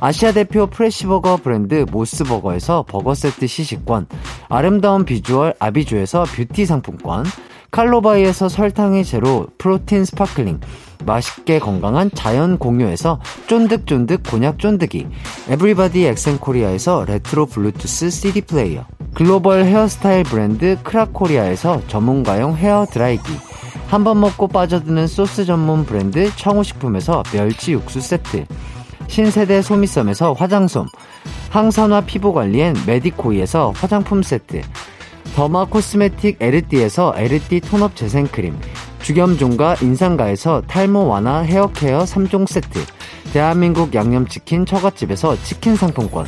[0.00, 4.06] 아시아 대표 프레시버거 브랜드 모스버거에서 버거 세트 시식권,
[4.48, 7.24] 아름다운 비주얼 아비주에서 뷰티 상품권,
[7.70, 10.60] 칼로바이에서 설탕이 제로 프로틴 sparkling,
[11.06, 15.06] 맛있게 건강한 자연 공유에서 쫀득쫀득 곤약 쫀득이,
[15.48, 23.32] 에브리바디 엑센코리아에서 레트로 블루투스 CD 플레이어, 글로벌 헤어스타일 브랜드 크라코리아에서 전문가용 헤어 드라이기,
[23.88, 28.44] 한 번 먹고 빠져드는 소스 전문 브랜드 청우식품에서 멸치 육수 세트,
[29.08, 30.86] 신세대 소미섬에서 화장솜,
[31.50, 34.62] 항산화 피부관리엔 메디코이에서 화장품 세트,
[35.36, 38.58] 더마 코스메틱 에르띠에서 에르띠 톤업 재생크림,
[39.02, 42.80] 주겸종과 인상가에서 탈모 완화 헤어케어 3종 세트,
[43.32, 46.26] 대한민국 양념치킨 처갓집에서 치킨 상품권,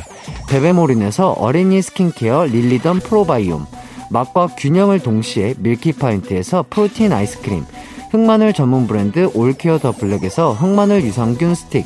[0.49, 3.65] 베베모린에서 어린이 스킨케어 릴리던 프로바이옴,
[4.11, 7.65] 맛과 균형을 동시에 밀키파인트에서 프로틴 아이스크림,
[8.11, 11.85] 흑마늘 전문 브랜드 올케어 더 블랙에서 흑마늘 유산균 스틱,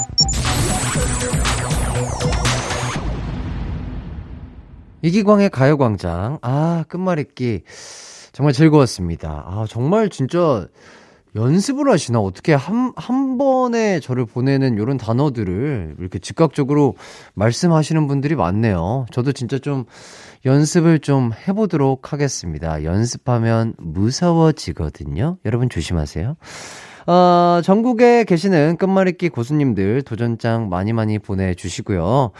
[5.01, 6.39] 이기광의 가요광장.
[6.41, 7.61] 아, 끝말잇기.
[8.31, 9.43] 정말 즐거웠습니다.
[9.45, 10.67] 아, 정말 진짜
[11.35, 12.19] 연습을 하시나?
[12.19, 16.95] 어떻게 한, 한 번에 저를 보내는 이런 단어들을 이렇게 즉각적으로
[17.35, 19.05] 말씀하시는 분들이 많네요.
[19.11, 19.85] 저도 진짜 좀
[20.45, 22.83] 연습을 좀 해보도록 하겠습니다.
[22.83, 25.37] 연습하면 무서워지거든요.
[25.45, 26.35] 여러분 조심하세요.
[27.07, 32.31] 어, 전국에 계시는 끝말잇기 고수님들 도전장 많이 많이 보내주시고요.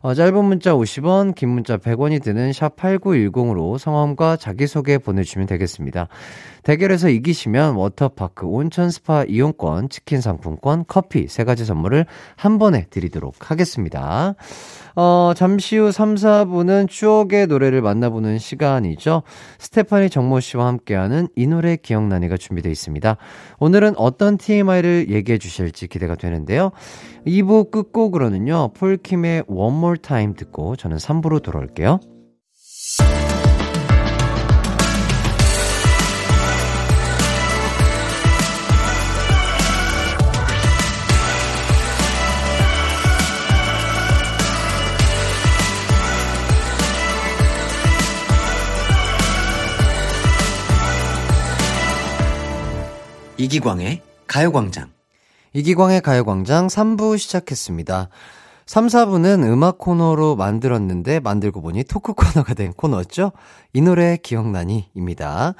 [0.00, 6.08] 어, 짧은 문자 50원, 긴 문자 100원이 드는 샵 8910으로 성함과 자기소개 보내주시면 되겠습니다.
[6.68, 12.04] 대결에서 이기시면 워터파크, 온천 스파 이용권, 치킨 상품권, 커피 세 가지 선물을
[12.36, 14.34] 한 번에 드리도록 하겠습니다.
[14.94, 19.22] 어, 잠시 후 3, 4분은 추억의 노래를 만나보는 시간이죠.
[19.58, 23.16] 스테파니 정모 씨와 함께하는 이 노래 기억나니가 준비되어 있습니다.
[23.60, 26.72] 오늘은 어떤 TMI를 얘기해 주실지 기대가 되는데요.
[27.26, 32.17] 2부 끝곡으로는요, 폴킴의 One More Time 듣고 저는 3부로 돌아올게요.
[53.40, 54.90] 이기광의 가요광장.
[55.52, 58.08] 이기광의 가요광장 3부 시작했습니다.
[58.66, 63.30] 3, 4부는 음악 코너로 만들었는데 만들고 보니 토크 코너가 된 코너였죠?
[63.72, 64.90] 이 노래 기억나니?
[64.94, 65.54] 입니다.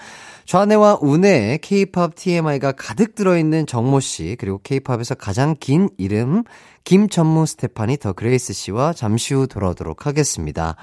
[0.45, 6.43] 좌뇌와 우뇌에 케이팝 TMI가 가득 들어있는 정모 씨, 그리고 케이팝에서 가장 긴 이름,
[6.83, 10.75] 김전무 스테파니 더 그레이스 씨와 잠시 후 돌아오도록 하겠습니다.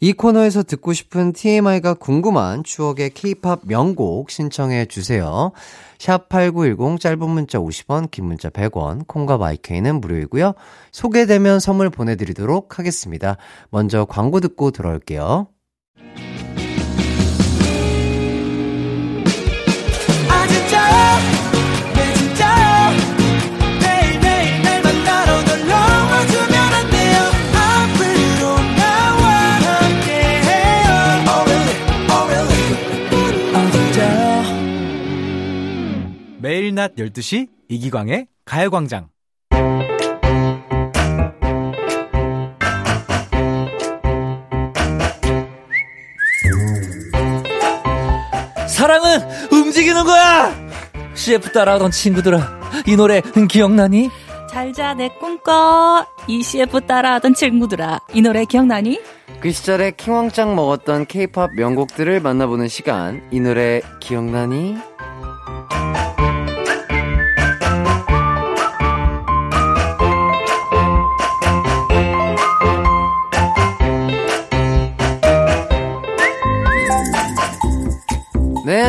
[0.00, 5.52] 이 코너에서 듣고 싶은 TMI가 궁금한 추억의 케이팝 명곡 신청해 주세요.
[5.98, 10.52] 샵 8910 짧은 문자 50원, 긴 문자 100원, 콩과 마이케이는 무료이고요.
[10.92, 13.36] 소개되면 선물 보내 드리도록 하겠습니다.
[13.70, 15.48] 먼저 광고 듣고 들어올게요.
[36.78, 39.08] 낮 12시 이기광의 가요광장.
[48.68, 49.18] 사랑은
[49.50, 50.54] 움직이는 거야!
[51.14, 54.08] CF 따라하던 친구들아, 이 노래 기억나니?
[54.48, 59.00] 잘자 내 꿈꿔 이 CF 따라하던 친구들아 이 노래 기억나니?
[59.40, 63.28] 그 시절에 킹왕짱 먹었던 케이팝 명곡들을 만나보는 시간.
[63.32, 64.76] 이 노래 기억나니?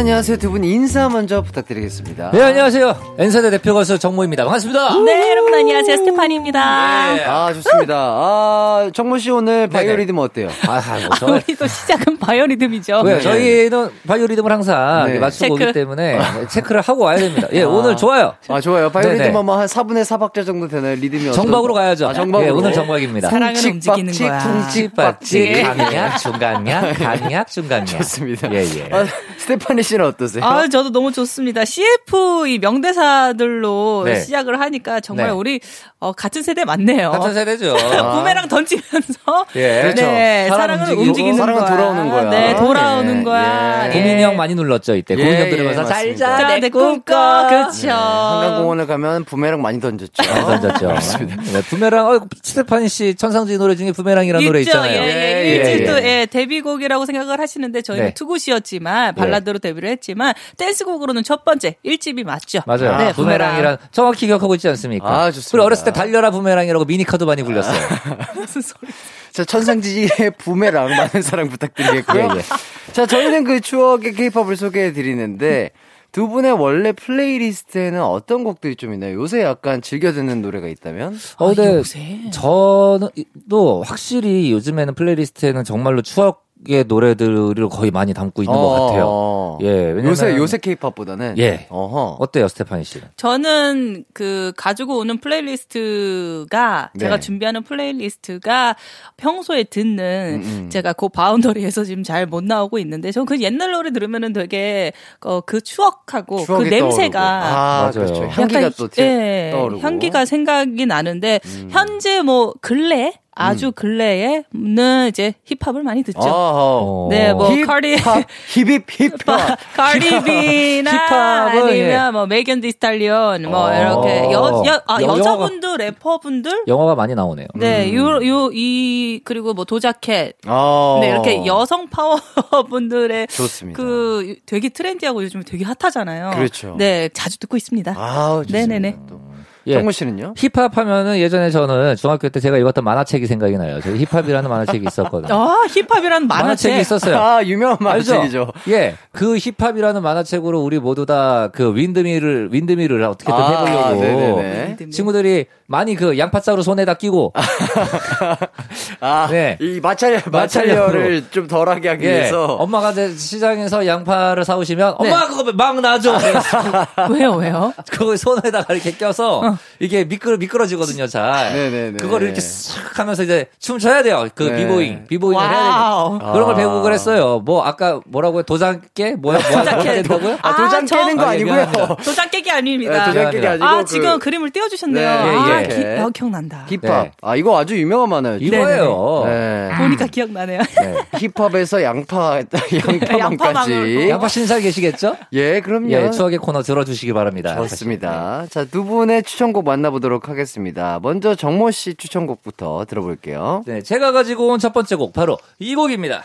[0.10, 0.38] 안녕하세요.
[0.38, 2.32] 두 분 인사 먼저 부탁드리겠습니다.
[2.32, 3.14] 네, 안녕하세요.
[3.20, 4.44] N세대 대표 가수 정모입니다.
[4.44, 5.02] 반갑습니다.
[5.06, 7.26] 네 여러분 안녕하세요 스테파니입니다 네.
[7.26, 7.94] 아, 좋습니다.
[7.96, 9.70] 아, 정모 씨 오늘 네네.
[9.70, 10.50] 바이오리듬 어때요?
[10.68, 15.20] 아, 뭐, 저, 우리도 시작은 바이오리듬이죠 왜, 저희는 바이오리듬을 항상 네.
[15.20, 15.64] 맞추고 체크.
[15.70, 16.20] 오기 때문에
[16.50, 17.48] 체크를 하고 와야 됩니다.
[17.54, 18.34] 예, 오늘 좋아요.
[18.48, 18.90] 아, 좋아요.
[18.92, 19.38] 바이오리듬.
[19.38, 20.96] 아마 한 4분의 4박자 정도 되나요?
[20.96, 22.08] 리듬이 어떤- 정박으로 가야죠.
[22.08, 22.48] 아, 정박으로.
[22.48, 23.30] 예, 오늘 정박입니다.
[23.30, 25.12] 사랑은 쿵칙, 움직이는 박칙, 거야.
[25.12, 25.62] 박칙.
[25.64, 27.86] 강약, 중강약, 강약, 중강약.
[28.00, 28.52] 좋습니다.
[28.54, 28.90] 예, 예.
[28.92, 29.06] 아,
[29.38, 30.44] 스테파니 씨는 어떠세요?
[30.44, 31.66] 아, 저도 너무 좋습니다.
[31.66, 34.20] CF 이 명대사들로 네.
[34.22, 35.32] 시작을 하니까 정말 네.
[35.34, 35.60] 우리
[36.00, 37.12] 어, 같은 세대 맞네요.
[37.12, 37.76] 같은 세대죠.
[38.16, 39.82] 부메랑 던지면서 예.
[39.82, 40.02] 그렇죠.
[40.02, 41.70] 네, 사람 사랑은 움직이는 사랑은 거야.
[41.70, 42.30] 돌아오는 거야.
[42.30, 43.84] 네, 돌아오는 예, 거야.
[43.86, 43.90] 예.
[43.90, 43.94] 예.
[43.94, 45.16] 고민이 형 많이 눌렀죠, 이때.
[45.16, 45.86] 예, 고민형 예, 들으면서.
[45.86, 47.48] 잘자, 자, 내내 꿈꿔.
[47.48, 47.88] 그렇죠.
[47.88, 50.24] 네, 한강공원을 가면 부메랑 많이 던졌죠.
[50.24, 50.88] 잘 던졌죠.
[51.54, 54.70] 네, 부메랑, 어, 스테파니 씨 천상지 노래 중에 부메랑이라는 노래 있죠.
[54.70, 55.02] 있잖아요.
[55.02, 55.86] 예, 예, 예, 예.
[55.86, 58.14] 또 예, 데뷔곡이라고 생각을 하시는데 저희는 네.
[58.14, 62.60] Too Good이었지만 발라드로 데뷔를 했지만 댄스곡으로는 첫 번째 1집이 맞죠.
[62.66, 62.98] 맞아요.
[62.98, 65.08] 네, 부메랑이란 정확히 기억하고 있지 않습니까?
[65.08, 65.52] 아, 좋습니다.
[65.52, 67.80] 그리고 어렸을 때 달려라 부메랑이라고 미니카도 많이 굴렸어요.
[68.36, 68.92] 무슨 소리?
[69.32, 72.24] 자, 천상지지의 부메랑 많은 사랑 부탁드리겠고요.
[72.34, 72.92] 예, 예.
[72.94, 75.72] 자, 저희는 그 추억의 케이팝을 소개해 드리는데
[76.12, 79.14] 두 분의 원래 플레이리스트에는 어떤 곡들이 좀 있나요?
[79.14, 81.18] 요새 약간 즐겨 듣는 노래가 있다면?
[81.38, 82.20] 어, 근데 요새.
[82.32, 88.70] 저는 이- 또 확실히 요즘에는 playlist에는 정말로 추억 의 노래들을 거의 많이 담고 있는 것
[88.88, 89.06] 같아요.
[89.56, 89.58] 어.
[89.62, 91.68] 예, 왜냐면 요새 요새 케이팝보다는 예.
[91.70, 92.18] 어허.
[92.20, 93.08] 어때요, 스테파니 씨는?
[93.16, 97.00] 저는 그 가지고 오는 playlist가 네.
[97.00, 98.76] 제가 준비하는 playlist가
[99.18, 100.70] 평소에 듣는 음, 음.
[100.70, 104.92] 제가 그 boundary에서 지금 잘 못 나오고 있는데 저는 그 옛날 노래 들으면은 되게
[105.22, 107.18] 어, 그 추억하고 그 냄새가 떠오르고.
[107.20, 107.92] 아, 맞아요.
[107.92, 108.24] 그렇죠.
[108.28, 109.82] 향기가 약간 또 튀- 예, 떠오르고.
[109.82, 111.70] 향기가 생각이 나는데 음.
[111.72, 116.20] 현재 뭐 근래 아주 근래에는 이제 힙합을 많이 듣죠.
[116.20, 117.08] 어허.
[117.10, 118.28] 네, 뭐 힙합, 카리 힙
[118.68, 119.39] 힙 힙합.
[119.76, 122.12] 카리비나 힙합은, 아니면 예.
[122.12, 123.74] 뭐 메이건 디스탈리온 뭐 어.
[123.74, 127.48] 이렇게 여, 여, 아, 여- 여자분들 래퍼분들 영화가 많이 나오네요.
[127.56, 130.38] 네, 요, 요, 이, 그리고 뭐 도자켓.
[130.48, 131.00] 어.
[131.02, 133.78] 네, 이렇게 여성 파워분들의 좋습니다.
[133.78, 136.32] 그 되게 트렌디하고 요즘 되게 핫하잖아요.
[136.36, 136.76] 그렇죠.
[136.78, 137.94] 네, 자주 듣고 있습니다.
[137.98, 138.44] 아.
[138.50, 138.96] 네네네.
[139.10, 139.29] 또.
[139.70, 139.74] 예.
[139.76, 140.34] 정모 씨는요?
[140.36, 143.80] 힙합 하면은 예전에 저는 중학교 때 제가 읽었던 만화책이 생각이 나요.
[143.82, 145.34] 저 힙합이라는 만화책이 있었거든요.
[145.34, 146.44] 아, 힙합이라는 만화책.
[146.72, 147.18] 만화책이 있었어요.
[147.18, 148.14] 아, 유명한 알죠?
[148.14, 148.52] 만화책이죠.
[148.70, 148.96] 예.
[149.12, 153.50] 그 힙합이라는 만화책으로 우리 모두 다 그 windmill을, windmill을 어떻게든 아,
[153.94, 154.02] 해보려고.
[154.02, 154.90] 네네네.
[154.92, 157.34] 친구들이 많이 그 양파자루 손에다 끼고.
[159.02, 159.58] 아, 네.
[159.62, 162.10] 이 마찰, 마찰열을 좀 덜하게 하기 예.
[162.10, 162.46] 위해서.
[162.56, 165.12] 엄마가 이제 시장에서 양파를 사오시면 네.
[165.12, 166.18] 엄마 그거 막 놔줘.
[167.12, 167.74] 왜요, 왜요?
[167.92, 171.08] 그거 손에다가 이렇게 껴서 이게 미끄러 미끄러지거든요.
[171.08, 171.54] 잘.
[171.54, 171.98] 네네네.
[171.98, 174.28] 그거를 이렇게 싹 하면서 이제 춤 춰야 돼요.
[174.36, 174.58] 그 네.
[174.58, 176.10] b-boying, b-boying을 해야 wow.
[176.20, 176.58] 되니까 그런 걸 아.
[176.58, 177.40] 배우고 그랬어요.
[177.40, 178.44] 뭐 아까 뭐라고요?
[178.44, 179.40] 도장 깨 뭐야?
[179.52, 180.38] 뭐 된다고요?
[180.42, 181.98] 아, 도장 저- 깨는 거 아, 예, 아니고요.
[182.04, 183.06] 도장 깨기 아닙니다.
[183.08, 183.66] 네, 도장 깨기 아니고.
[183.66, 185.10] 아, 그 지금 그 림을 띄워주셨네요.
[185.10, 185.68] 네, 아, 예, 예.
[185.96, 186.66] 기, 어, 기억난다.
[186.70, 187.04] 힙합.
[187.04, 187.12] 네.
[187.22, 188.44] 아, 이거 아주 유명한 만화였죠.
[188.46, 189.24] 이거예요.
[189.26, 189.70] 네.
[189.78, 190.62] 보니까 기억나네요.
[191.18, 193.20] 힙합에서 양파, 양파만까지.
[193.20, 194.10] 양파망으로.
[194.10, 195.16] 양파 신사 계시겠죠?
[195.34, 195.92] 예, 그럼요.
[195.92, 197.56] 예, 추억의 코너 들어주시기 바랍니다.
[197.56, 198.46] 좋습니다.
[198.50, 201.00] 자, 두 분의 추 천곡 만나보도록 하겠습니다.
[201.02, 203.64] 먼저 정모 씨 추천곡부터 들어볼게요.
[203.66, 206.22] 네, 제가 가지고 온 첫 번째 곡 바로 이 곡입니다.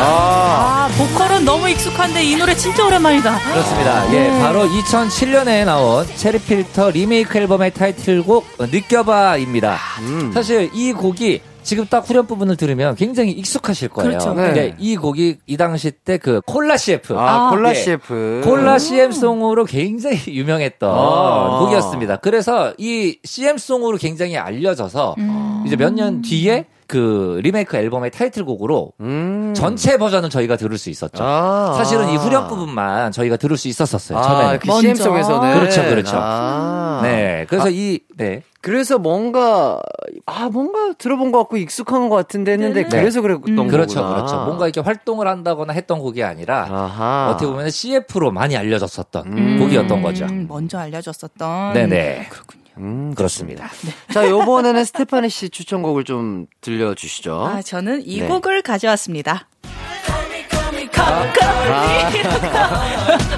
[0.00, 3.38] 아, 보컬은 너무 익숙한데 이 노래 진짜 오랜만이다.
[3.38, 4.12] 그렇습니다.
[4.12, 4.38] 예, 네.
[4.40, 9.76] 바로 2007년에 나온 체리필터 리메이크 앨범의 타이틀곡 느껴봐입니다.
[10.02, 10.30] 음.
[10.32, 14.08] 사실 이 곡이 지금 딱 후렴 부분을 들으면 굉장히 익숙하실 거예요.
[14.08, 14.32] 그렇죠.
[14.32, 14.42] 네.
[14.46, 17.74] 근데 이 곡이 이 당시 때 그 콜라 CF 아, 아, 콜라 예.
[17.74, 18.40] CF.
[18.42, 21.58] 콜라 CM송으로 굉장히 유명했던 아.
[21.60, 22.16] 곡이었습니다.
[22.16, 25.62] 그래서 이 CM송으로 굉장히 알려져서 음.
[25.66, 29.52] 이제 몇 년 뒤에 그 리메이크 앨범의 타이틀곡으로 음.
[29.54, 31.22] 전체 버전은 저희가 들을 수 있었죠.
[31.22, 31.74] 아.
[31.76, 34.18] 사실은 이 후렴 부분만 저희가 들을 수 있었었어요.
[34.18, 34.58] 아, 처음에는.
[34.58, 34.80] 그 먼저.
[34.80, 35.60] CM송에서는.
[35.60, 36.16] 그렇죠, 그렇죠.
[36.18, 37.00] 아.
[37.02, 37.44] 네.
[37.46, 38.42] 그래서 이, 네.
[38.62, 39.78] 그래서 뭔가,
[40.24, 42.88] 아, 뭔가 들어본 것 같고 익숙한 것 같은데 했는데, 네.
[42.88, 43.56] 그래서 그랬던 음.
[43.56, 43.70] 거구나.
[43.70, 44.36] 그렇죠, 그렇죠.
[44.46, 47.30] 뭔가 이렇게 활동을 한다거나 했던 곡이 아니라 아하.
[47.30, 49.58] 어떻게 보면 CF로 많이 알려졌었던 음.
[49.60, 50.24] 곡이었던 거죠.
[50.24, 51.74] 음, 먼저 알려줬었던.
[51.74, 52.28] 네네.
[52.30, 52.67] 그렇군요.
[52.78, 53.68] 음, 그렇습니다.
[54.12, 57.44] 자, 요번에는 스테파니 씨 추천곡을 좀 들려주시죠.
[57.44, 58.28] 아, 저는 이 네.
[58.28, 59.48] 곡을 가져왔습니다.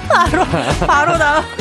[0.08, 0.44] 바로,
[0.86, 1.59] 바로 나오죠.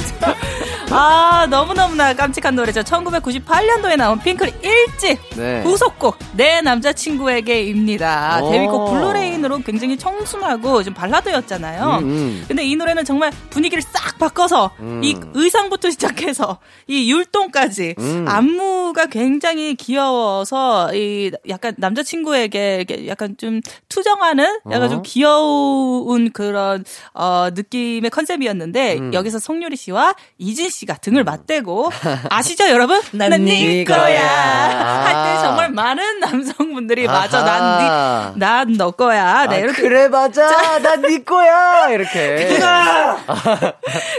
[0.91, 2.81] 아, 너무너무나 깜찍한 노래죠.
[2.81, 5.61] 1998년도에 나온 핑클 1집 네.
[5.61, 8.41] 후속곡 내 남자친구에게입니다.
[8.43, 8.51] 오.
[8.51, 11.99] 데뷔곡 Blue Rain으로 굉장히 청순하고 좀 발라드였잖아요.
[11.99, 12.45] 음, 음.
[12.47, 15.01] 근데 이 노래는 정말 분위기를 싹 바꿔서 음.
[15.03, 18.25] 이 의상부터 시작해서 이 율동까지 음.
[18.27, 24.89] 안무가 굉장히 귀여워서 이 약간 남자친구에게 약간 좀 투정하는 약간 어?
[24.89, 26.83] 좀 귀여운 그런
[27.13, 29.13] 어 느낌의 컨셉이었는데 음.
[29.13, 31.91] 여기서 성유리 씨와 이진 씨가 등을 맞대고
[32.29, 33.01] 아시죠 여러분?
[33.11, 33.97] 난 난 네 네 거야.
[33.97, 35.05] 거야 아.
[35.05, 38.33] 할때 정말 많은 남성분들이 맞아 아하.
[38.35, 40.47] 난 네 난 너 거야 네 아, 이렇게 그래, 맞아.
[40.79, 41.89] 난 네 거야.
[41.89, 42.57] 이렇게.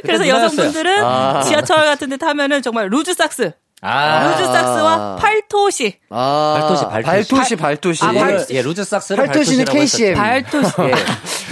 [0.03, 0.27] 그래서.
[0.29, 1.43] 여성분들은 아.
[1.43, 3.53] 지하철 같은 데 타면은 정말 loose socks,
[3.83, 4.25] 아.
[4.29, 7.57] loose socks와 팔토시, 아, 발토시, 발토시.
[7.57, 8.05] 발토시, 발토시.
[8.05, 10.15] 아, 발- 예, loose socks를 팔토시는 KCM.
[10.17, 10.73] 발토시.
[10.81, 10.93] 예.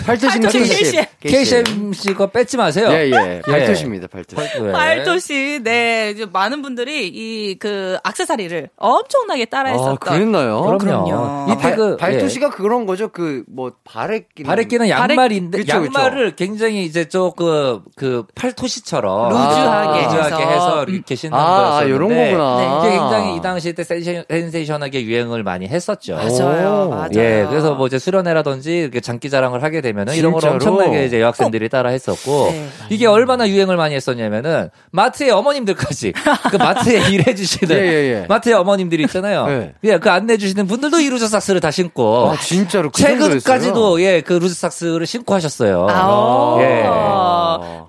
[0.09, 1.05] 발토시 KCM.
[1.21, 2.89] KCM 씨거 뺏지 마세요.
[2.91, 3.41] 예, 예.
[3.45, 4.49] 발토시입니다, 발토시.
[4.67, 4.73] 예.
[4.73, 9.93] 팔토시, 네, 이제 많은 분들이 이 그 악세사리를 엄청나게 따라했었던.
[9.93, 10.63] 아, 그랬나요?
[10.63, 10.79] 그럼요.
[10.79, 11.47] 그럼요.
[11.53, 13.09] 이때 발, 그 발토시가 그런 거죠.
[13.09, 14.47] 그, 뭐, 발에 끼는.
[14.49, 15.93] 발에 끼는 양말인데 그쵸, 그쵸.
[15.99, 20.85] 양말을 굉장히 이제 조금 그 팔토시처럼 루즈하게 루즈하게 해서.
[20.85, 22.81] 이렇게 신는 아, 아, 거였었는데 요런 거구나.
[22.87, 26.15] 이게 굉장히 이 당시 때 센세- 센세이션하게 유행을 많이 했었죠.
[26.17, 26.91] 맞아요, 오.
[26.91, 27.09] 맞아요.
[27.17, 30.55] 예, 그래서 뭐 이제 수련회라든지 이렇게 장기 자랑을 하게 되면 은 이런 걸 진짜로?
[30.75, 32.69] 엄청나게 이제 여학생들이 따라 했었고 네.
[32.91, 36.13] 이게 얼마나 유행을 많이 했었냐면은 마트의 어머님들까지
[36.51, 37.93] 그 마트에 일해 주시는 예, 예,
[38.23, 38.27] 예.
[38.29, 39.47] 마트의 어머님들이 있잖아요.
[39.47, 39.75] 네.
[39.85, 42.91] 예, 그 안내 주시는 분들도 이 loose socks를 다 신고 아, 진짜로.
[42.91, 43.01] 그?
[43.01, 45.87] 최근까지도 예, 그 loose socks를 신고 하셨어요.
[45.89, 46.61] 아오.
[46.61, 46.85] 예.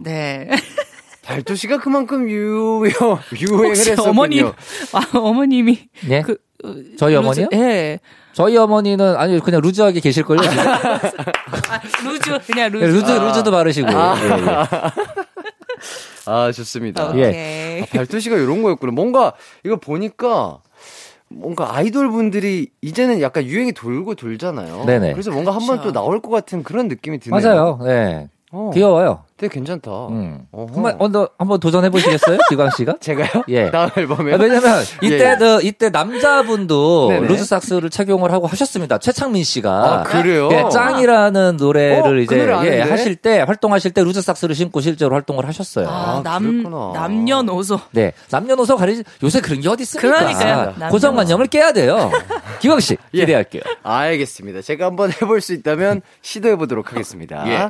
[0.01, 0.49] 네.
[1.23, 2.83] 발토시가 그만큼 유용,
[3.39, 4.09] 유행을 했었군요.
[4.09, 4.47] 어머님,
[4.93, 5.79] 아, 어머님이.
[6.09, 6.21] 예?
[6.21, 7.47] 그, 어, 저희 loose- 어머니요?
[7.53, 7.99] 예.
[8.39, 10.41] 저희 어머니는 아니 그냥 loose하게 계실 걸요.
[10.43, 10.59] 지금?
[10.65, 12.85] 아, loose, 그냥 loose.
[12.85, 13.89] 예, 루즈 루즈도 바르시고.
[13.89, 14.55] 예, 예.
[16.25, 17.11] 아, 좋습니다.
[17.17, 17.27] 예.
[17.27, 17.81] 오케이.
[17.81, 18.93] 아, 발토시가 이런 거였구나.
[18.93, 19.33] 뭔가,
[19.65, 20.59] 이거 보니까,
[21.27, 24.85] 뭔가 아이돌 분들이 이제는 약간 유행이 돌고 돌잖아요.
[24.85, 25.11] 네네.
[25.11, 25.91] 그래서 뭔가 한 번 또 그렇죠.
[25.91, 27.41] 나올 것 같은 그런 느낌이 드네요.
[27.41, 27.79] 맞아요.
[27.87, 28.29] 예.
[28.53, 29.25] 어, 귀여워요.
[29.39, 29.89] 되게 괜찮다.
[30.09, 30.41] 음.
[30.51, 32.37] 한번, 한번, 한번 도전해 보시겠어요?
[32.49, 32.95] 기광 씨가?
[32.99, 33.43] 제가요?
[33.47, 33.71] 예.
[33.71, 35.35] 다음 앨범에 아, 왜냐면 이때 예, 예.
[35.37, 37.27] 그 이때 남자분도 네네.
[37.27, 38.97] loose socks를 착용을 하고 하셨습니다.
[38.97, 40.49] 최창민 씨가 아, 그래요?
[40.51, 42.81] 예, 짱이라는 노래를 어, 그 이제 노래 예?
[42.81, 45.87] 하실 때 활동하실 때 loose socks를 신고 실제로 활동을 하셨어요.
[45.87, 46.91] 아, 아, 남, 그랬구나.
[46.93, 47.79] 남녀노소.
[47.91, 50.19] 네, 남녀노소 가리지 요새 그런 게 어디 있습니까?
[50.19, 50.55] 그러니까요.
[50.65, 50.91] 남녀노소.
[50.91, 52.11] 고정관념을 깨야 돼요.
[52.59, 53.21] 기광 씨 예.
[53.21, 53.61] 기대할게요.
[53.83, 54.61] 알겠습니다.
[54.61, 57.47] 제가 한번 해볼 수 있다면 시도해 보도록 하겠습니다.
[57.47, 57.69] 예.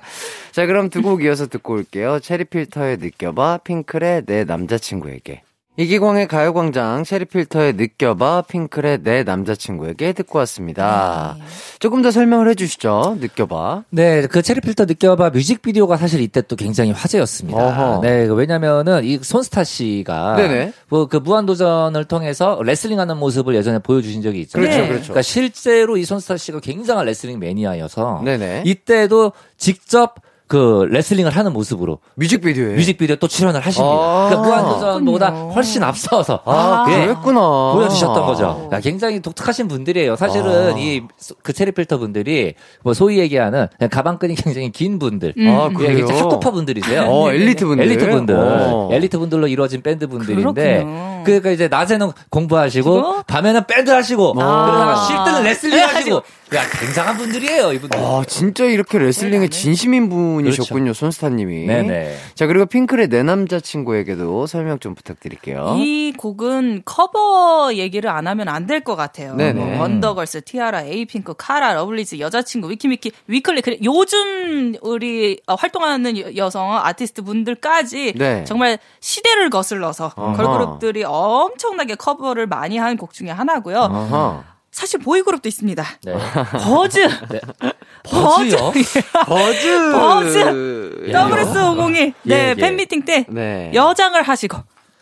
[0.52, 2.20] 자, 그럼 두 곡 이어서 듣고 올게요.
[2.20, 5.44] 체리필터의 느껴봐, 핑클의 내 남자친구에게.
[5.80, 11.38] 이기광의 가요광장 체리필터의 느껴봐 핑클의 내 남자친구에게 듣고 왔습니다.
[11.80, 13.18] 조금 더 설명을 해주시죠.
[13.22, 13.86] 느껴봐.
[13.90, 17.66] 네, 그 체리필터 느껴봐 뮤직비디오가 사실 이때 또 굉장히 화제였습니다.
[17.66, 18.02] 어허.
[18.02, 20.74] 네, 그 왜냐면은 이 손스타 씨가 네네.
[20.90, 24.68] 뭐그 무한도전을 통해서 레슬링하는 모습을 예전에 보여주신 적이 있잖아요.
[24.68, 24.88] 그렇죠, 네.
[24.90, 25.04] 그렇죠.
[25.06, 28.64] 그러니까 실제로 이 손스타 씨가 굉장한 레슬링 매니아여서 네네.
[28.66, 30.16] 이때도 직접
[30.50, 32.74] 그 레슬링을 하는 모습으로 뮤직비디오에.
[32.74, 33.94] 뮤직비디오 또 출연을 하십니다.
[33.96, 34.28] 아.
[34.30, 35.54] 그러니까 무한도전보다 그렇군요.
[35.54, 37.40] 훨씬 앞서서 아, 예, 그랬구나.
[37.74, 38.68] 보여주셨던 거죠.
[38.74, 40.16] 야, 굉장히 독특하신 분들이에요.
[40.16, 40.78] 사실은 아.
[40.78, 45.36] 이 그 체리 필터 분들이 뭐 소위 얘기하는 그냥 가방끈이 굉장히 긴 분들.
[45.38, 45.48] 음.
[45.48, 45.98] 아, 예, 그래요?
[45.98, 47.04] 굉장히 학구파 분들이세요.
[47.04, 47.86] 어, 엘리트 분들.
[47.86, 48.90] 엘리트 분들, 어.
[48.92, 51.24] 엘리트 분들로 이루어진 밴드 분들인데, 그렇군요.
[51.26, 53.24] 그러니까 이제 낮에는 공부하시고, 그리고?
[53.28, 54.66] 밤에는 밴드 하시고, 아.
[54.66, 56.24] 그러다가 쉴 때는 레슬링 네, 하시고,
[56.56, 58.00] 야 굉장한 분들이에요 이분들.
[58.00, 61.68] 아, 진짜 이렇게 레슬링에 진심인 분이셨군요, 손스타님이.
[61.68, 62.16] 네네.
[62.34, 65.76] 자, 그리고 핑클의 내 남자친구에게도 설명 좀 부탁드릴게요.
[65.78, 69.36] 이 곡은 커버 얘기를 안 하면 안 될 것 같아요.
[69.36, 69.54] 네네.
[69.64, 73.62] 뭐 원더걸스, 티아라, 에이핑크, 카라, 러블리즈, 여자친구, 위키미키, 위클리.
[73.62, 78.44] 그래, 요즘 우리 어, 활동하는 여- 여성 아티스트 분들까지 네.
[78.46, 80.34] 정말 시대를 거슬러서 어허.
[80.38, 83.78] 걸그룹들이 엄청나게 커버를 많이 한 곡 중에 하나고요.
[83.84, 84.44] 아하.
[84.72, 85.86] 사실 보이그룹도 있습니다.
[86.04, 86.14] 네.
[86.64, 87.08] 버즈.
[88.06, 88.72] 버즈요?
[89.26, 89.92] 버즈.
[89.92, 90.40] 버즈.
[91.12, 92.14] WS502.
[92.24, 92.56] 네, 예, 예.
[92.56, 93.72] 팬미팅 때 네.
[93.74, 94.58] 여장을 하시고,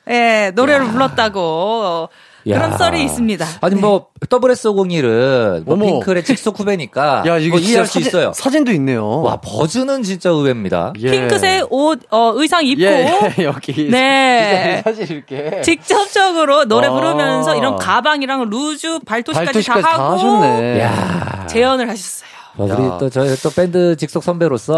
[0.10, 2.10] 예, 노래를 불렀다고
[2.54, 2.78] 그런 야.
[2.78, 3.46] 썰이 있습니다.
[3.62, 5.86] 아니 뭐 WS501은 뭐 어머.
[5.86, 8.32] 핑클의 직속 후배니까 야, 이거 뭐 이해할 수 사진, 있어요.
[8.34, 9.22] 사진도 있네요.
[9.22, 10.94] 와 버즈는 진짜 의외입니다.
[11.00, 11.12] 예.
[11.12, 13.88] 핑크색 옷, 어, 의상 입고, 예, 여기.
[13.92, 14.82] 네.
[14.84, 15.62] 사진 이렇게.
[15.62, 16.92] 직접적으로 노래 아.
[16.92, 20.82] 부르면서 이런 가방이랑 루즈, 발토시까지, 발토시까지 다다 하고 하셨네.
[20.82, 21.48] 야.
[21.48, 22.28] 재연을 하셨어요.
[22.58, 22.98] 어, 우리 야.
[23.00, 24.76] 또 저희 또 밴드 직속 선배로서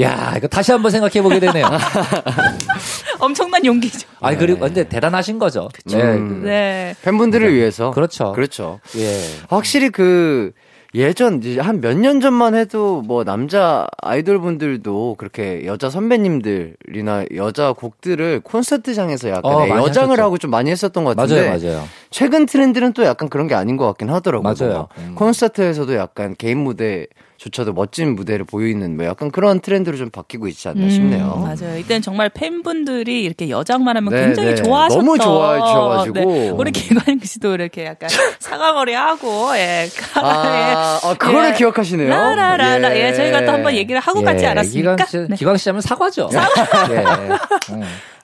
[0.00, 1.66] 야 이거 다시 한번 생각해 보게 되네요.
[3.20, 4.06] 엄청난 용기죠.
[4.20, 5.68] 아니 그리고 근데 대단하신 거죠.
[5.86, 6.02] 네.
[6.02, 6.42] 음.
[6.44, 6.94] 네.
[7.02, 7.90] 팬분들을 위해서.
[7.92, 8.32] 그렇죠.
[8.32, 8.80] 그렇죠.
[8.96, 9.20] 예.
[9.48, 10.52] 확실히 그
[10.96, 18.40] 예전 한 몇 년 전만 해도 뭐 남자 아이돌 분들도 그렇게 여자 선배님들이나 여자 곡들을
[18.44, 20.22] 콘서트장에서 약간 어, 여장을 하셨죠.
[20.22, 21.84] 하고 좀 많이 했었던 것 같은데 맞아요, 맞아요.
[22.10, 24.54] 최근 트렌드는 또 약간 그런 게 아닌 것 같긴 하더라고요.
[24.56, 24.88] 맞아요.
[24.98, 25.14] 음.
[25.16, 27.06] 콘서트에서도 약간 개인 무대
[27.44, 31.34] 조차도 멋진 무대를 보이는 뭐 약간 그런 트렌드로 좀 바뀌고 있지 않나 싶네요.
[31.36, 31.78] 음, 맞아요.
[31.78, 34.62] 이때는 정말 팬분들이 이렇게 여장만 하면 네, 굉장히 네.
[34.62, 35.04] 좋아하셨던.
[35.04, 36.14] 너무 좋아해 주셔가지고.
[36.14, 36.48] 네.
[36.48, 39.86] 우리 김관영 씨도 이렇게 약간 사과머리 하고, 예.
[40.14, 41.54] 아, 아, 그거를 예.
[41.54, 42.08] 기억하시네요.
[42.08, 42.96] 라라라라.
[42.96, 43.08] 예.
[43.08, 43.12] 예.
[43.12, 44.96] 저희가 또 한번 얘기를 하고 갔지 않았습니까?
[44.96, 45.36] 기광 씨, 네.
[45.36, 46.30] 기광 씨 하면 사과죠.
[46.92, 47.74] 예.
[47.74, 47.82] 음.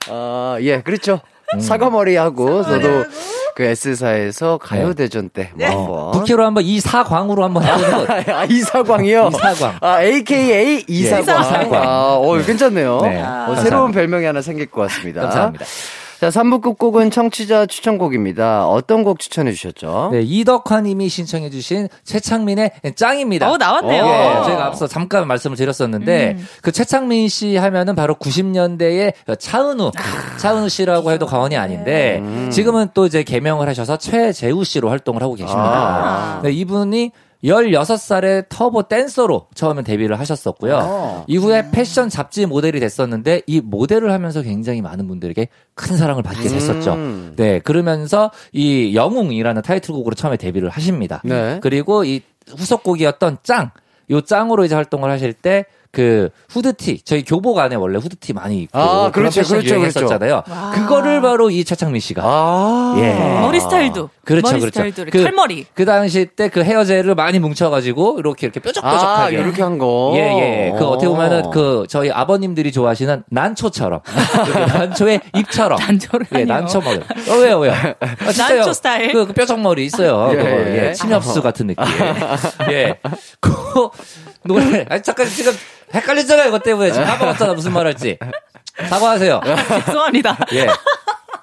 [0.09, 1.21] 아, 예, 그렇죠.
[1.59, 3.05] 사과머리 하고 저도
[3.55, 5.69] 그 S사에서 가요대전 때 네.
[5.69, 8.13] 뭐 한번 국회로 한번 이 사광으로 한번 해보는 거.
[8.33, 9.29] 아, 이사광이요?
[9.33, 9.77] 이사광.
[9.81, 11.41] 아, AKA 이사광.
[11.41, 11.73] 이사광.
[11.73, 13.01] 아, 어, 괜찮네요.
[13.01, 13.21] 네.
[13.21, 13.55] 어.
[13.61, 15.21] 새로운 별명이 하나 생길 것 같습니다.
[15.21, 15.65] 감사합니다.
[16.21, 18.67] 자, 3부 끝곡은 청취자 추천곡입니다.
[18.67, 20.09] 어떤 곡 추천해 주셨죠?
[20.11, 23.49] 네, 이덕화 님이 신청해 주신 최창민의 짱입니다.
[23.49, 24.05] 어, 나왔네요.
[24.05, 26.47] 예, 저희가 앞서 잠깐 말씀을 드렸었는데 음.
[26.61, 29.93] 그 최창민 씨 하면은 바로 90년대의 차은우,
[30.37, 32.51] 차은우 씨라고 해도 과언이 아닌데 음.
[32.51, 35.59] 지금은 또 이제 개명을 하셔서 최재우 씨로 활동을 하고 계십니다.
[35.59, 36.41] 아.
[36.43, 37.13] 네, 이분이
[37.43, 40.77] 16살에 터보 댄서로 처음에 데뷔를 하셨었고요.
[40.77, 41.25] 아.
[41.27, 46.93] 이후에 패션 잡지 모델이 됐었는데 이 모델을 하면서 굉장히 많은 분들에게 큰 사랑을 받게 됐었죠.
[46.93, 47.33] 음.
[47.35, 51.21] 네, 그러면서 이 영웅이라는 타이틀곡으로 처음에 데뷔를 하십니다.
[51.23, 51.59] 네.
[51.61, 53.71] 그리고 이 후속곡이었던 짱,
[54.09, 58.77] 요 짱으로 이제 활동을 하실 때 그 후드티 저희 교복 안에 원래 후드티 많이 입고
[58.79, 60.43] 아, 그렇죠, 패션 그렇죠, 유행했었잖아요.
[60.47, 60.71] 와.
[60.71, 62.95] 그거를 바로 이 최창민 씨가 아.
[62.99, 63.41] 예.
[63.41, 64.09] 머리 스타일도.
[64.23, 64.73] 그렇죠, 머리 그렇죠.
[64.75, 65.65] 스타일도 이렇게 칼머리.
[65.73, 69.37] 그 당시 때 그 헤어젤을 많이 뭉쳐가지고 이렇게 이렇게 아, 뾰족뾰족하게.
[69.37, 70.11] 이렇게 한 거.
[70.15, 70.75] 예, 예.
[70.77, 74.01] 그 어떻게 보면은 그 저희 아버님들이 좋아하시는 난초처럼.
[74.67, 75.79] 난초의 입처럼.
[75.81, 76.45] 난초를 예.
[76.45, 76.97] 난초 머리.
[76.97, 77.73] 어, 왜요, 왜요?
[77.73, 77.95] 아.
[78.37, 79.13] 난초 스타일?
[79.13, 80.29] 그, 그 뾰족머리 있어요.
[80.31, 80.49] 예, 그거.
[80.49, 80.87] 예.
[80.89, 81.83] 예, 침엽수 같은 느낌.
[82.71, 82.99] 예.
[83.39, 83.51] 그
[84.43, 84.85] 노래.
[84.89, 85.51] 아니, 잠깐 지금
[85.93, 86.49] 헷갈렸잖아요.
[86.49, 86.91] 이것 때문에.
[86.91, 87.53] 지금 까먹었잖아.
[87.53, 88.17] 무슨 말 할지.
[88.89, 89.41] 사과하세요.
[89.85, 90.37] 죄송합니다.
[90.53, 90.67] 예.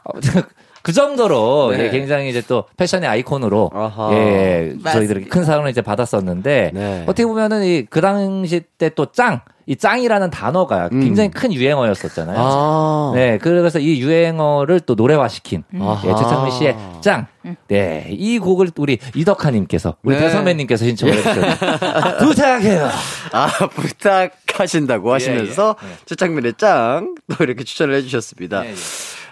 [0.05, 0.43] 아무튼
[0.83, 1.85] 그 정도로 네.
[1.85, 4.11] 예, 굉장히 이제 또 패션의 아이콘으로 아하.
[4.15, 4.93] 예, 맞습니다.
[4.93, 7.03] 저희들이 큰 사랑을 이제 받았었는데 네.
[7.07, 11.01] 어떻게 보면은 이 그 당시 때 또 짱 이 짱이라는 단어가 음.
[11.01, 12.37] 굉장히 큰 유행어였었잖아요.
[12.41, 13.13] 아.
[13.15, 16.03] 네, 그래서 이 유행어를 또 노래화시킨 아하.
[16.07, 17.27] 예, 최창민 씨의 짱.
[17.69, 20.23] 네, 이 곡을 우리 이덕하님께서 우리 네.
[20.23, 21.55] 배선배님께서 신청을 해주셨네요.
[22.19, 22.89] 부탁해요.
[23.33, 28.63] 아, 부탁하신다고 하시면서 최창민의 짱 또 이렇게 추천을 해주셨습니다.
[28.63, 28.75] 네, 예.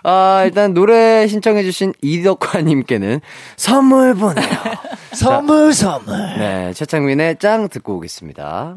[0.03, 3.21] 아, 일단 노래 신청해주신 이덕화님께는
[3.57, 4.47] 선물 보내요.
[5.13, 6.15] 선물 선물.
[6.39, 8.77] 네, 최창민의 짱 듣고 오겠습니다.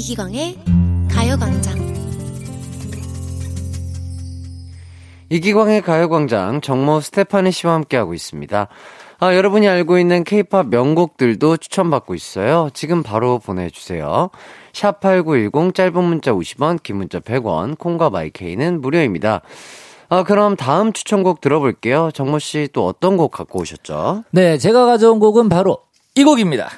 [0.00, 0.56] 이기광의
[1.12, 1.94] 가요광장
[5.28, 8.68] 이기광의 가요광장 정모 스테파니 씨와 함께하고 있습니다.
[9.18, 12.70] 아, 여러분이 알고 있는 케이팝 명곡들도 추천받고 있어요.
[12.72, 14.30] 지금 바로 보내주세요.
[14.72, 19.42] 샵8910 짧은 문자 50원, 긴 문자 100원, 콩과 마이케이는 무료입니다.
[20.08, 22.10] 아, 그럼 다음 추천곡 들어볼게요.
[22.14, 24.24] 정모 씨 또 어떤 곡 갖고 오셨죠?
[24.30, 25.76] 네, 제가 가져온 곡은 바로
[26.14, 26.70] 이 곡입니다.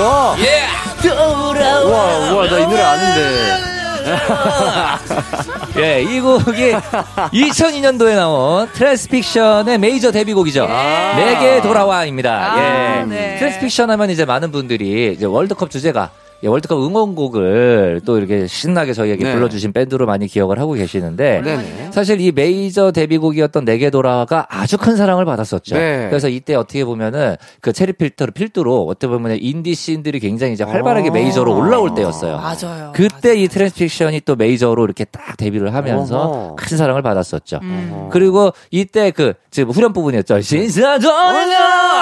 [0.00, 0.75] 와, 예!
[1.12, 3.76] 우와, 우와, 나 이 노래 아는데.
[5.78, 10.68] 예, 이 곡이 2002년도에 나온 트랜스픽션의 메이저 데뷔곡이죠.
[11.16, 12.30] 내게 돌아와입니다.
[12.30, 13.04] 아, 예.
[13.04, 13.36] 네.
[13.38, 16.10] 트랜스픽션 하면 이제 많은 분들이 이제 월드컵 주제가
[16.46, 19.32] 예, 월드컵 응원곡을 또 이렇게 신나게 저희에게 네.
[19.34, 21.90] 불러주신 밴드로 많이 기억을 하고 계시는데 네네.
[21.90, 25.74] 사실 이 메이저 데뷔곡이었던 내게 돌아와가 아주 큰 사랑을 받았었죠.
[25.74, 26.06] 네.
[26.08, 31.08] 그래서 이때 어떻게 보면은 그 체리 필터를 필두로 어떻게 보면 indie scene들이 굉장히 이제 활발하게
[31.08, 31.12] 아.
[31.12, 32.36] 메이저로 올라올 때였어요.
[32.36, 32.92] 맞아요.
[32.94, 36.54] 그때 이 트랜스픽션이 또 메이저로 이렇게 딱 데뷔를 하면서 어허.
[36.56, 37.58] 큰 사랑을 받았었죠.
[37.62, 38.08] 음.
[38.12, 40.40] 그리고 이때 그 지금 후렴 부분이었죠.
[40.42, 41.96] 신사동이야.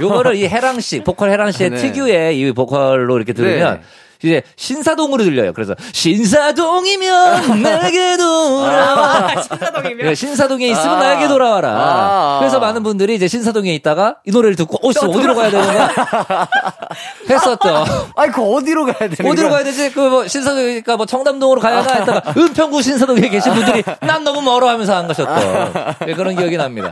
[0.00, 1.76] 요거를 이 해랑 씨 보컬 해랑 씨의 네.
[1.76, 3.79] 특유의 이 보컬로 이렇게 들으면 네.
[4.22, 5.52] 이제 신사동으로 들려요.
[5.52, 9.28] 그래서 신사동이면 내게 돌아와.
[9.42, 11.00] 신사동이면 네, 신사동에 있으면 아.
[11.00, 11.70] 나에게 돌아와라.
[11.70, 12.36] 아.
[12.40, 15.90] 그래서 많은 분들이 이제 신사동에 있다가 이 노래를 듣고 어, 씨, 어디로 가야 되는 거야?
[17.28, 17.84] 했었죠.
[18.16, 19.48] 아이, 그 어디로 가야 되는 어디로?
[19.50, 19.90] 가야 되지?
[19.92, 24.68] 그 뭐 신사동이니까 뭐 청담동으로 가야 하나 했다가 은평구 신사동에 계신 분들이 난 너무 멀어
[24.68, 26.90] 하면서 안 가셨던 예, 그런 기억이 납니다.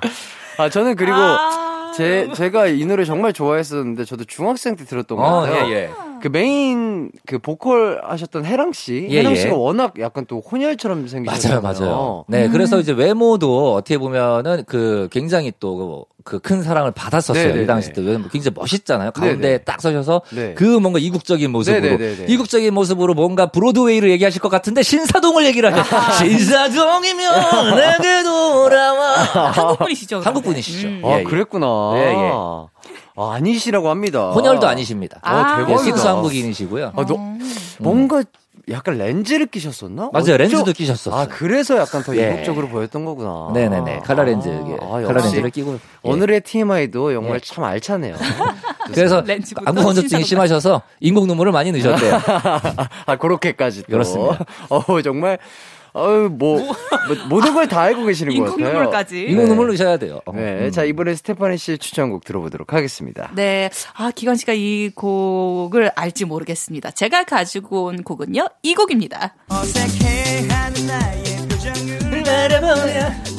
[0.57, 1.93] 아, 저는 그리고 아.
[1.97, 5.66] 제, 제가 이 노래 정말 좋아했었는데 저도 중학생 때 들었던 것 어, 같아요.
[5.66, 5.91] 예, 예.
[6.20, 9.36] 그 메인 그 보컬 하셨던 해랑 씨, 예, 해랑 예.
[9.36, 11.60] 씨가 워낙 약간 또 혼혈처럼 맞아요, 생기셨잖아요.
[11.60, 12.24] 맞아요.
[12.28, 17.42] 네, 그래서 이제 외모도 어떻게 보면은 그 굉장히 또 그 큰 사랑을 받았었어요.
[17.42, 17.62] 네네네.
[17.62, 19.12] 이 당시 때 왜냐면 굉장히 멋있잖아요.
[19.12, 19.58] 가운데 네네.
[19.58, 20.52] 딱 서셔서 네.
[20.54, 22.26] 그 뭔가 이국적인 모습으로 네네네네.
[22.28, 25.82] 이국적인 모습으로 뭔가 브로드웨이를 얘기하실 것 같은데 신사동을 얘기를 하죠.
[26.18, 27.32] 신사동이면
[27.76, 29.14] 내게 돌아와.
[29.52, 30.16] 한국 분이시죠?
[30.20, 30.50] 한국 그런데?
[30.50, 30.88] 분이시죠.
[30.88, 31.02] 음.
[31.04, 31.22] 아, 예, 예.
[31.24, 31.92] 그랬구나.
[31.94, 32.30] 예, 예.
[33.18, 34.30] 아, 아니시라고 합니다.
[34.30, 35.18] 혼혈도 아니십니다.
[35.22, 35.56] 아, 아.
[35.58, 35.72] 대박이다.
[35.72, 36.92] 예, 순수 한국인이시고요.
[36.96, 37.16] 아, 너,
[37.78, 38.22] 뭔가
[38.70, 40.10] 약간 렌즈를 끼셨었나?
[40.12, 40.22] 맞아요.
[40.22, 41.14] 어쩌- 렌즈도 끼셨었어요.
[41.18, 42.32] 아, 그래서 약간 더 예.
[42.34, 43.50] 이국적으로 보였던 거구나.
[43.54, 44.00] 네네네.
[44.04, 44.48] 칼라 렌즈.
[44.48, 44.76] 아, 예.
[44.80, 45.74] 아, 칼라 렌즈를 끼고.
[45.74, 45.78] 예.
[46.02, 47.40] 오늘의 TMI도 정말 예.
[47.40, 48.14] 참 알차네요.
[48.92, 49.22] 그래서
[49.64, 50.22] 안구 건조증이.
[50.24, 52.20] 심하셔서 인공 눈물을 많이 넣으셨대요.
[53.06, 53.82] 아, 그렇게까지.
[53.84, 53.92] 또.
[53.92, 54.44] 그렇습니다.
[54.68, 55.38] 어 정말,
[55.97, 56.76] 어유 뭐, 뭐,
[57.28, 58.66] 모든 걸 다 알고 계시는 것 같아요.
[58.72, 59.24] 눈물까지.
[59.26, 60.20] 인공 눈물 넣으셔야 돼요.
[60.26, 60.32] 어.
[60.32, 60.66] 네.
[60.66, 60.70] 음.
[60.70, 63.30] 자, 이번에 스테파니 씨의 추천곡 들어보도록 하겠습니다.
[63.34, 63.68] 네.
[63.95, 66.91] 아, 기관 씨가 이 곡을 알지 모르겠습니다.
[66.93, 68.47] 제가 가지고 온 곡은요.
[68.62, 69.34] 이 곡입니다.
[69.49, 73.38] 어색해하는 나의 표정을 자, 모르시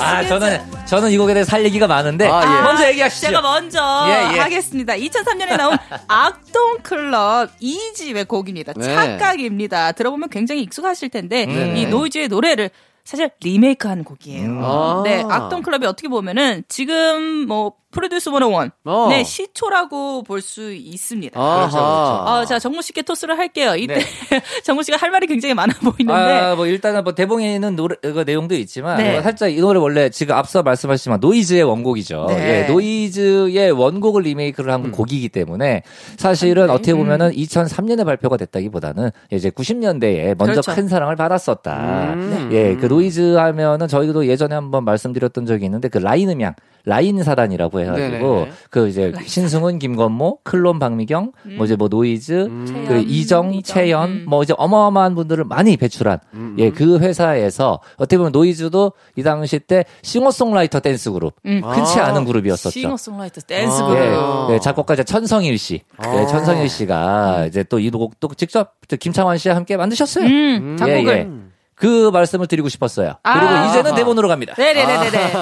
[0.00, 2.62] 아, 저는, 저는 이 곡에 대해서 할 얘기가 많은데, 아, 예.
[2.62, 3.26] 먼저 얘기하시죠.
[3.26, 4.38] 제가 먼저 예, 예.
[4.38, 4.94] 하겠습니다.
[4.94, 5.76] 2003년에 나온
[6.08, 8.72] 악동클럽 2집의 곡입니다.
[8.76, 8.94] 네.
[8.94, 9.92] 착각입니다.
[9.92, 11.80] 들어보면 굉장히 익숙하실 텐데 네.
[11.80, 12.70] 이 노이즈의 노래를
[13.04, 14.60] 사실 리메이크한 곡이에요.
[14.62, 15.02] 아.
[15.04, 19.06] 네, 악동 클럽이 어떻게 보면은 지금 뭐 프로듀스 101 어.
[19.10, 21.38] 네, 시초라고 볼 수 있습니다.
[21.38, 21.58] 아하.
[21.58, 22.24] 그렇죠, 그렇죠.
[22.30, 23.74] 어, 자, 정모 씨께 토스를 할게요.
[23.76, 24.00] 이때 네.
[24.64, 28.24] 정모 씨가 할 말이 굉장히 많아 보이는데 아, 뭐 일단은 뭐 대본에 있는 노래 그
[28.26, 29.12] 내용도 있지만 네.
[29.12, 32.26] 뭐 살짝 이 노래 원래 지금 앞서 말씀하셨지만 노이즈의 원곡이죠.
[32.28, 32.64] 네.
[32.64, 35.82] 예, 노이즈의 원곡을 리메이크를 한 곡이기 때문에
[36.16, 36.72] 사실은 네.
[36.72, 40.74] 어떻게 보면은 2003년에 발표가 됐다기보다는 이제 90년대에 먼저 그렇죠.
[40.74, 42.14] 큰 사랑을 받았었다.
[42.14, 42.48] 음.
[42.52, 46.54] 예, 그 노이즈 하면은 저희도 예전에 한번 말씀드렸던 적이 있는데 그 라인 음향
[46.86, 48.50] 라인 사단이라고 멤버 해가지고 네네.
[48.70, 52.84] 그 이제 신승훈, 김건모, 클론, 박미경, 뭐 이제 뭐 노이즈, 음.
[52.88, 54.24] 그 이정, 이정, 채연, 음.
[54.28, 59.84] 뭐 이제 어마어마한 분들을 많이 배출한 음, 예그 회사에서 어떻게 보면 노이즈도 이 당시 때
[60.02, 61.60] 싱어송라이터 댄스 그룹 음.
[61.64, 62.06] 흔치 아.
[62.06, 62.70] 않은 그룹이었었죠.
[62.70, 63.86] 싱어송라이터 댄스 아.
[63.86, 64.50] 그룹.
[64.50, 69.38] 예, 예, 작곡가자 천성일 씨, 예, 천성일 씨가 이제 또 이 곡도 직접 저 김창완
[69.38, 70.26] 씨와 함께 만드셨어요.
[70.26, 71.08] 음, 작곡을.
[71.08, 71.28] 예, 예.
[71.74, 73.14] 그 말씀을 드리고 싶었어요.
[73.22, 73.40] 아.
[73.40, 74.54] 그리고 이제는 대본으로 갑니다.
[74.58, 75.32] 네네네네네.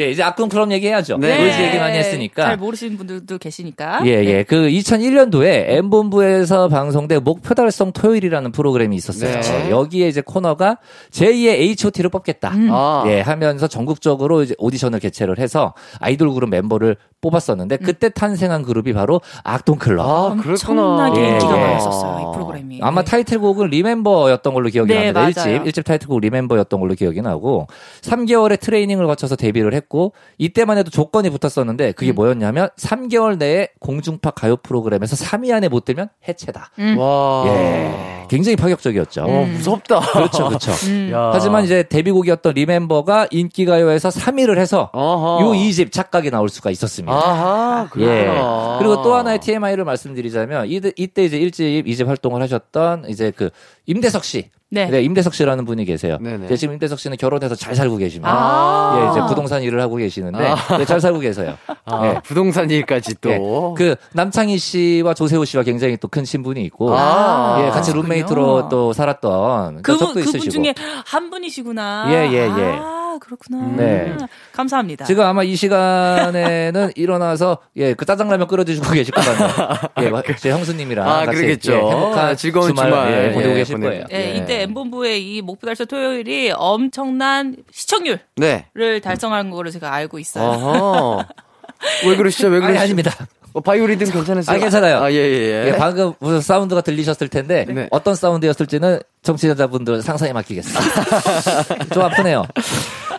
[0.00, 1.18] 예, 이제 악동 클럽 얘기 해야죠.
[1.18, 1.36] 네.
[1.36, 2.44] 노이즈 얘기 많이 했으니까.
[2.44, 4.00] 잘 모르시는 분들도 계시니까.
[4.06, 4.42] 예, 예.
[4.44, 9.40] 그 2001년도에 M본부에서 방송된 목표 달성 토요일이라는 프로그램이 있었어요.
[9.40, 9.70] 네.
[9.70, 10.78] 여기에 이제 코너가
[11.10, 12.50] 제2의 H.O.T를 뽑겠다.
[12.50, 12.68] 음.
[12.70, 13.04] 아.
[13.06, 19.20] 예, 하면서 전국적으로 이제 오디션을 개최를 해서 아이돌 그룹 멤버를 뽑았었는데 그때 탄생한 그룹이 바로
[19.44, 20.04] 악동 클럽.
[20.06, 20.50] 아, 그렇구나.
[20.50, 21.60] 엄청나게 예, 인기가 예.
[21.60, 22.80] 많았었어요, 이 프로그램이.
[22.82, 23.10] 아마 네.
[23.10, 25.42] 타이틀곡은 Remember였던 걸로 기억이 네, 납니다.
[25.44, 25.62] 맞아요.
[25.62, 27.66] 1집, 1집 타이틀곡 Remember였던 걸로 기억이 나고
[28.02, 31.92] 3개월의 트레이닝을 거쳐서 데뷔를 했고 이때만 해도 조건이 붙었었는데 음.
[31.96, 36.70] 그게 뭐였냐면 3개월 내에 공중파 가요 프로그램에서 3위 안에 못 들면 해체다.
[36.78, 36.96] 음.
[36.98, 37.44] 와.
[37.46, 38.10] 예.
[38.30, 39.24] 굉장히 파격적이었죠.
[39.24, 39.98] 어, 무섭다.
[40.12, 40.70] 그렇죠, 그렇죠.
[40.86, 41.10] 음.
[41.12, 41.30] 야.
[41.34, 44.90] 하지만 이제 데뷔곡이었던 리멤버가 인기가요에서 3위를 해서.
[44.94, 47.09] 요 2집 착각이 나올 수가 있었습니다.
[47.12, 48.04] 아하, 예.
[48.24, 48.76] 그렇구나.
[48.78, 53.50] 그리고 또 하나의 TMI를 말씀드리자면 이, 이때 이제 1집, 2집 활동을 하셨던 이제 그
[53.86, 54.50] 임대석 씨.
[54.72, 54.86] 네.
[54.88, 56.16] 네, 임대석 씨라는 분이 계세요.
[56.20, 56.46] 네네.
[56.46, 58.32] 네, 지금 임대석 씨는 결혼해서 잘 살고 계십니다.
[58.32, 59.02] 아.
[59.02, 61.56] 예, 이제 부동산 일을 하고 계시는데 네, 잘 살고 계세요.
[61.84, 62.20] 아, 예.
[62.22, 63.30] 부동산 일까지 또.
[63.30, 63.38] 예.
[63.76, 67.60] 그 남창희 씨와 조세호 씨와 굉장히 또 큰 친분이 있고 아.
[67.64, 67.92] 예, 같이.
[67.92, 70.50] 룸메이트로 또 살았던 그 그분, 적도 그분 있으시고.
[70.52, 72.06] 중에 한 분이시구나.
[72.10, 72.78] 예, 예, 예.
[73.14, 73.76] 아, 그렇구나.
[73.76, 74.16] 네.
[74.52, 75.04] 감사합니다.
[75.04, 80.22] 지금 아마 이 시간에는 일어나서 예 그 짜장라면 끓여드시고 계실 것 같네요.
[80.28, 81.72] 예, 제 형수님이랑 아, 같이 그러겠죠.
[81.72, 84.04] 예, 행복한 아, 즐거운 주말, 주말, 예, 보내고 예, 계실 보내- 거예요.
[84.12, 84.34] 예, 예.
[84.36, 88.66] 이때 엠본부의 이 목표 달성 토요일이 엄청난 시청률을 네.
[89.02, 90.44] 달성한 거를 제가 알고 있어요.
[90.44, 91.24] 어허.
[92.08, 92.48] 왜 그러시죠?
[92.48, 92.82] 왜 아니 그러시죠?
[92.84, 93.12] 아닙니다.
[93.52, 94.54] 어, 바이오리듬 괜찮으세요?
[94.56, 94.98] 아, 괜찮아요.
[95.02, 95.20] 아, 예, 예,
[95.64, 95.66] 예.
[95.68, 97.88] 예, 방금 무슨 사운드가 들리셨을 텐데 네.
[97.90, 101.84] 어떤 사운드였을지는 청취자분들 상상에 맡기겠습니다.
[101.92, 102.44] 좀 아프네요.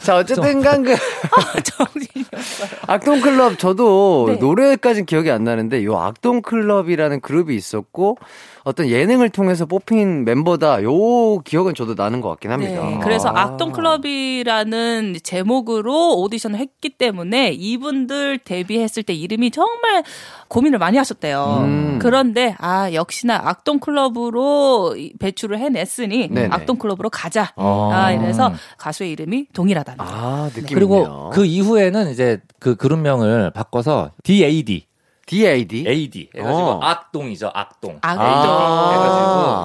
[0.02, 0.96] 자, 어쨌든 간 그,
[1.64, 2.26] 정신이
[2.88, 4.36] 악동클럽 저도 네.
[4.38, 8.18] 노래까진 기억이 안 나는데 요 악동클럽이라는 그룹이 있었고
[8.64, 12.84] 어떤 예능을 통해서 뽑힌 멤버다 요 기억은 저도 나는 것 같긴 합니다.
[12.84, 13.42] 네, 그래서 아.
[13.42, 20.04] 악동 클럽이라는 제목으로 오디션을 했기 때문에 이분들 데뷔했을 때 이름이 정말
[20.48, 21.62] 고민을 많이 하셨대요.
[21.64, 22.00] 음.
[22.00, 26.50] 그런데 아 역시나 악동 클럽으로 이- 배출을 해냈 으니 네네.
[26.52, 27.52] 악동 클럽으로 가자.
[27.56, 27.90] 어.
[27.94, 29.98] 아 이래서 가수의 이름이 동일하다는.
[29.98, 30.04] 거.
[30.08, 31.30] 아, 느낌 그리고 있네요.
[31.34, 34.88] 그 이후에는 이제 그 그룹명을 바꿔서 DAD,
[35.26, 36.80] DAD AD 해가지고 어.
[36.82, 38.00] 악동이죠, 악동.
[38.02, 38.26] 악동.
[38.26, 38.92] 아.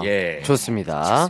[0.01, 0.43] 해가지고 예.
[0.43, 1.29] 좋습니다.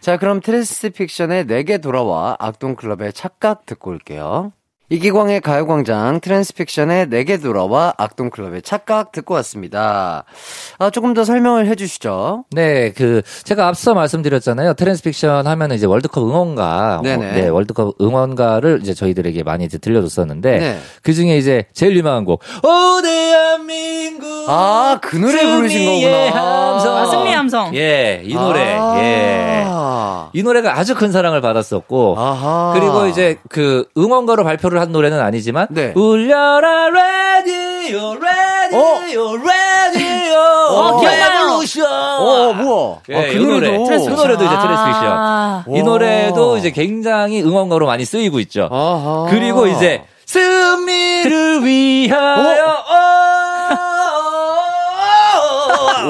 [0.00, 4.52] 자, 그럼 트랜스 픽션의 내게 돌아와 악동클럽의 착각 듣고 올게요.
[4.88, 10.22] 이기광의 가요광장 트랜스픽션의 내게 돌아와 악동클럽의 착각 듣고 왔습니다.
[10.78, 12.44] 아, 조금 더 설명을 해주시죠.
[12.52, 14.74] 네, 그 제가 앞서 말씀드렸잖아요.
[14.74, 17.26] 트랜스픽션 하면 이제 월드컵 응원가, 네네.
[17.26, 20.78] 어, 네, 월드컵 응원가를 이제 저희들에게 많이 이제 들려줬었는데 네.
[21.02, 24.26] 그 중에 이제 제일 유명한 곡, 오 대한민국.
[24.48, 26.26] 아, 그 노래 부르신 거구나.
[26.26, 26.96] 함성.
[26.96, 27.74] 아, 승리 함성.
[27.74, 28.96] 예, 이 노래, 아.
[29.00, 29.66] 예.
[30.32, 32.72] 이 노래가 아주 큰 사랑을 받았었고, 아하.
[32.74, 35.92] 그리고 이제 그 응원가로 발표를 한 노래는 아니지만 네.
[35.94, 42.98] 울려라 라디오 라디오 라디오 어, revolution 어, 뭐야.
[43.10, 43.70] 예, 아, 그이 노래.
[43.70, 45.06] 그 노래도 이제 트랜스픽션.
[45.06, 48.68] 아, 이 노래도 이제 굉장히 응원가로 많이 쓰이고 있죠.
[48.70, 49.26] 아하.
[49.30, 53.45] 그리고 이제 승리를 위하여 어,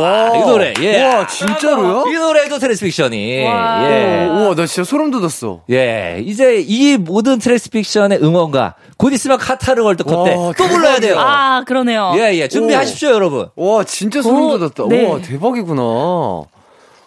[0.00, 0.36] 와.
[0.36, 1.02] 이 노래 예.
[1.02, 2.04] 와, 진짜로요?
[2.08, 3.90] 이 노래도 트랜스픽션이 와.
[3.90, 4.26] 예.
[4.26, 5.62] 우와, 나 진짜 소름 돋았어.
[5.70, 11.16] 예, 이제 이 모든 트랜스픽션의 응원가 곧 있으면 카타르 월드컵 때 와, 또 불러야 돼요.
[11.18, 12.14] 아 그러네요.
[12.16, 13.48] 예, 예, 준비하십시오, 여러분.
[13.56, 14.84] 와, 진짜 소름 오, 돋았다.
[14.88, 15.04] 네.
[15.06, 15.82] 우와, 대박이구나.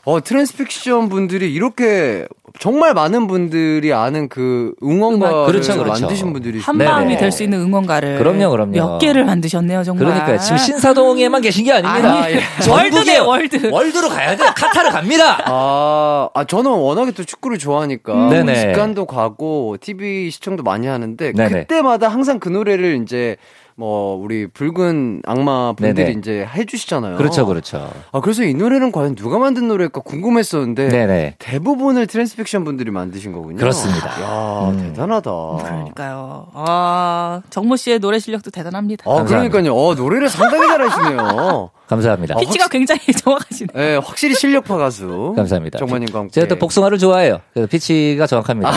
[0.05, 2.25] 어, 트랜스픽션 분들이 이렇게
[2.57, 6.01] 정말 많은 분들이 아는 그 응원가를 음악, 그렇죠, 그렇죠.
[6.01, 6.77] 만드신 분들이 한.
[6.77, 8.71] 마음이 될 수 있는 응원가를 그럼요, 그럼요.
[8.71, 10.05] 몇 개를 만드셨네요 정말.
[10.05, 12.23] 그러니까 지금 신사동에만 계신 게 아닙니다.
[12.23, 13.69] 아니, 전국에 world네, world.
[13.71, 14.49] World로 가야 돼요.
[14.55, 15.37] 카타르 갑니다.
[15.45, 18.29] 아, 아, 저는 워낙에 또 축구를 좋아하니까 음.
[18.29, 18.55] 네네.
[18.55, 21.49] 직관도 가고 TV 시청도 많이 하는데 네네.
[21.61, 23.35] 그때마다 항상 그 노래를 이제
[23.79, 26.19] 뭐 우리 붉은 악마 분들이 네네.
[26.19, 27.15] 이제 해주시잖아요.
[27.15, 27.89] 그렇죠, 그렇죠.
[28.11, 31.35] 아 그래서 이 노래는 과연 누가 만든 노래일까 궁금했었는데 네네.
[31.39, 33.55] 대부분을 트랜스픽션 분들이 만드신 거군요.
[33.55, 34.21] 그렇습니다.
[34.21, 34.79] 야 음.
[34.79, 35.31] 대단하다.
[35.63, 36.47] 그러니까요.
[36.55, 39.09] 아 정모 씨의 노래 실력도 대단합니다.
[39.09, 39.73] 아 그러니까요.
[39.73, 41.69] 어, 노래를 상당히 잘하시네요.
[41.89, 42.35] 감사합니다.
[42.37, 43.67] 피치가 굉장히 정확하시네.
[43.73, 45.33] 네, 확실히 실력파 가수.
[45.35, 45.79] 감사합니다.
[45.79, 46.31] 정모님과 함께.
[46.33, 47.39] 제가 또 복숭아를 좋아해요.
[47.53, 48.71] 그래서 피치가 정확합니다.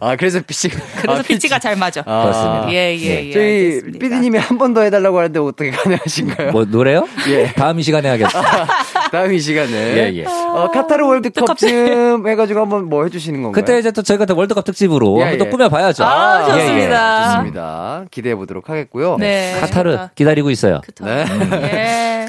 [0.00, 0.68] 아, 그래서 피치.
[0.68, 2.02] 그래서 피치가 잘 맞아.
[2.06, 2.72] 아, 그렇습니다.
[2.72, 3.28] 예, 예, 네.
[3.28, 3.32] 예.
[3.32, 3.98] 저희.
[3.98, 6.50] 피디님이 한 번 더 해달라고 하는데 어떻게 가능하신가요?
[6.52, 7.06] 뭐 노래요?
[7.28, 7.52] 예.
[7.52, 8.66] 다음 이 시간에 하겠습니다.
[9.12, 9.72] 다음 이 시간에.
[9.72, 10.24] 예, 예.
[10.24, 13.60] 어, 카타르 월드컵쯤 해가지고 한번 뭐 해주시는 건가요?
[13.64, 15.50] 그때 이제 또 저희가 또 월드컵 특집으로 예, 한번 또 예.
[15.50, 16.04] 꾸며봐야죠.
[16.04, 16.58] 아, 예, 예.
[16.60, 17.30] 좋습니다.
[17.34, 18.04] 좋습니다.
[18.10, 19.16] 기대해 보도록 하겠고요.
[19.18, 19.56] 네.
[19.60, 20.80] 카타르 기다리고 있어요.
[20.84, 21.04] 그쵸.
[21.04, 21.24] 네.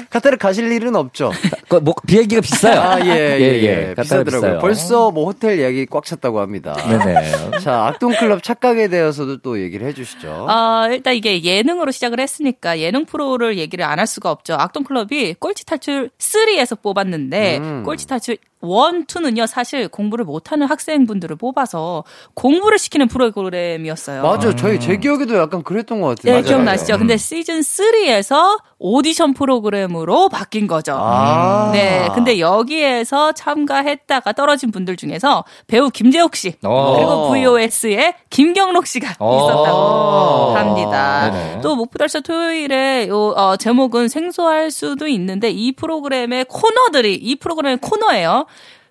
[0.06, 0.08] 예.
[0.10, 1.32] 카타르 가실 일은 없죠.
[1.68, 2.80] 그, 뭐, 비행기가 비싸요.
[2.80, 3.62] 아, 예, 예, 예, 예.
[3.90, 3.94] 예.
[3.94, 4.40] 비싸더라고요.
[4.40, 4.58] 비싸요.
[4.60, 6.74] 벌써 뭐 호텔 예약이 꽉 찼다고 합니다.
[6.74, 7.58] 네네.
[7.60, 10.46] 자, 악동클럽 착각에 대해서도 또 얘기를 해주시죠.
[10.48, 14.54] 어, 일단 이게 예능으로 시작을 했으니까 예능 프로를 얘기를 안 할 수가 없죠.
[14.58, 17.82] 악동클럽이 꼴찌 탈출 3에서 뽑았는데 음.
[17.82, 22.04] 꼴찌 탈출 1, 2는요 사실 공부를 못하는 학생분들을 뽑아서
[22.34, 24.22] 공부를 시키는 프로그램이었어요.
[24.22, 26.24] 맞아, 저희 제 기억에도 약간 그랬던 것 같아요.
[26.24, 26.44] 네, 맞아요.
[26.44, 26.94] 기억나시죠?
[26.94, 26.98] 음.
[27.00, 30.96] 근데 시즌 3에서 오디션 프로그램으로 바뀐 거죠.
[30.98, 31.70] 아.
[31.72, 36.94] 네, 근데 여기에서 참가했다가 떨어진 분들 중에서 배우 김재욱 씨 어.
[36.96, 39.36] 그리고 VOS의 김경록 씨가 어.
[39.36, 41.30] 있었다고 합니다.
[41.30, 41.60] 네네.
[41.62, 48.45] 또 목표달서 토요일에 요 어, 제목은 생소할 수도 있는데 이 프로그램의 코너들이 이 프로그램의 코너예요.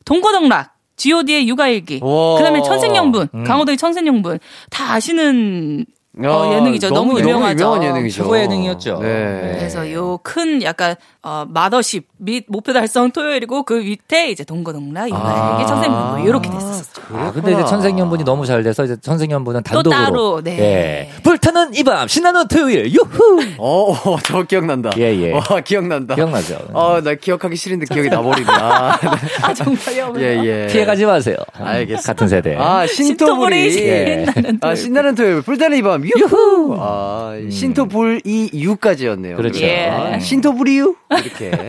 [0.05, 0.75] 동거동락.
[0.97, 2.37] G.O.D의 육아일기, 와.
[2.37, 3.43] 그다음에 천생연분, 음.
[3.43, 4.39] 강호동의 천생연분
[4.69, 5.85] 다 아시는 야,
[6.23, 6.89] 어, 예능이죠.
[6.89, 7.59] 너무 유명하죠.
[7.63, 8.23] 유명한 예능이죠.
[8.23, 8.99] 최고 예능이었죠.
[9.01, 9.55] 네.
[9.57, 15.63] 그래서 요 큰 약간 어, 마더십 및 목표 달성 토요일이고 그 밑에 이제 동거동락, 육아일기,
[15.63, 15.65] 아.
[15.65, 17.01] 천생연분 뭐 이렇게 됐었죠.
[17.13, 19.91] 아, 근데 이제 천생연분이 너무 잘 돼서 이제 천생연분은 또 단독으로.
[20.05, 20.59] 따로, 네.
[20.59, 21.09] 예.
[21.23, 23.41] 불타는 이 밤, 신나는 토요일, 유후!
[23.57, 24.91] 어, 어, 저 기억난다.
[24.97, 25.31] 예, 예.
[25.31, 26.15] 와, 기억난다.
[26.15, 26.57] 기억나죠?
[26.73, 28.47] 어, 나 기억하기 싫은데 기억이 나버리네.
[28.51, 28.97] 아,
[29.41, 30.13] 아 정말요?
[30.17, 30.67] 예, 예.
[30.71, 31.35] 피해 가지 마세요.
[31.53, 32.13] 알겠습니다.
[32.13, 32.55] 같은 세대.
[32.57, 33.71] 아, 신토불이.
[33.71, 34.25] 신토불이 예.
[34.25, 34.77] 신나는 아, 토요일.
[34.77, 35.41] 신나는 토요일.
[35.41, 36.04] 불타는 이 밤.
[36.05, 36.75] 유후!
[36.79, 39.37] 아, 신토불 이 유까지였네요.
[39.37, 39.63] 그렇죠.
[39.63, 40.17] 예.
[40.21, 40.95] 신토불이유?
[41.11, 41.51] 이렇게.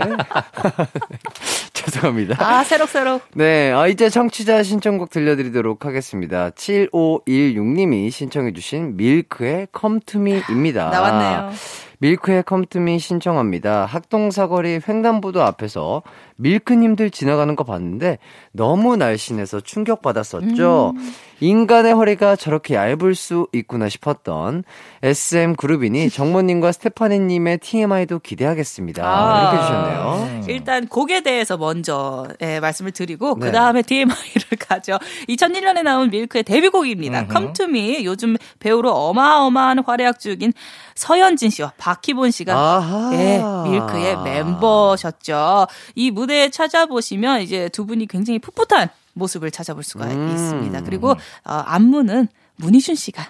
[1.72, 2.36] 죄송합니다.
[2.40, 6.50] 아 새록새록 네, 아, 이제 청취자 신청곡 들려드리도록 하겠습니다.
[6.50, 10.90] 7516님이 신청해주신 밀크의 컴투미입니다.
[10.90, 11.52] 나왔네요.
[11.98, 13.86] 밀크의 컴투미 신청합니다.
[13.86, 16.02] 학동사거리 횡단보도 앞에서
[16.36, 18.18] 밀크님들 지나가는 거 봤는데
[18.52, 20.94] 너무 날씬해서 충격받았었죠.
[21.40, 24.64] 인간의 허리가 저렇게 얇을 수 있구나 싶었던
[25.02, 29.02] SM 그룹이니 정모님과 스테파니님의 TMI도 기대하겠습니다.
[29.04, 29.40] 아.
[29.40, 30.44] 이렇게 해주셨네요.
[30.48, 33.46] 일단 곡에 대해서 먼저 예, 말씀을 드리고 네.
[33.46, 34.16] 그 다음에 TMI를
[34.58, 34.98] 가죠.
[35.28, 37.20] 2001년에 나온 밀크의 데뷔곡입니다.
[37.22, 37.32] 음흠.
[37.32, 40.52] Come to Me 요즘 배우로 어마어마한 활약 중인
[40.94, 43.10] 서현진 씨와 박희본 씨가 아하.
[43.12, 45.66] 예, 밀크의 멤버셨죠.
[45.94, 50.30] 이 무대에 찾아보시면 이제 두 분이 굉장히 풋풋한 모습을 찾아볼 수가 음.
[50.30, 50.82] 있습니다.
[50.82, 53.26] 그리고 어, 안무는 문희준 씨가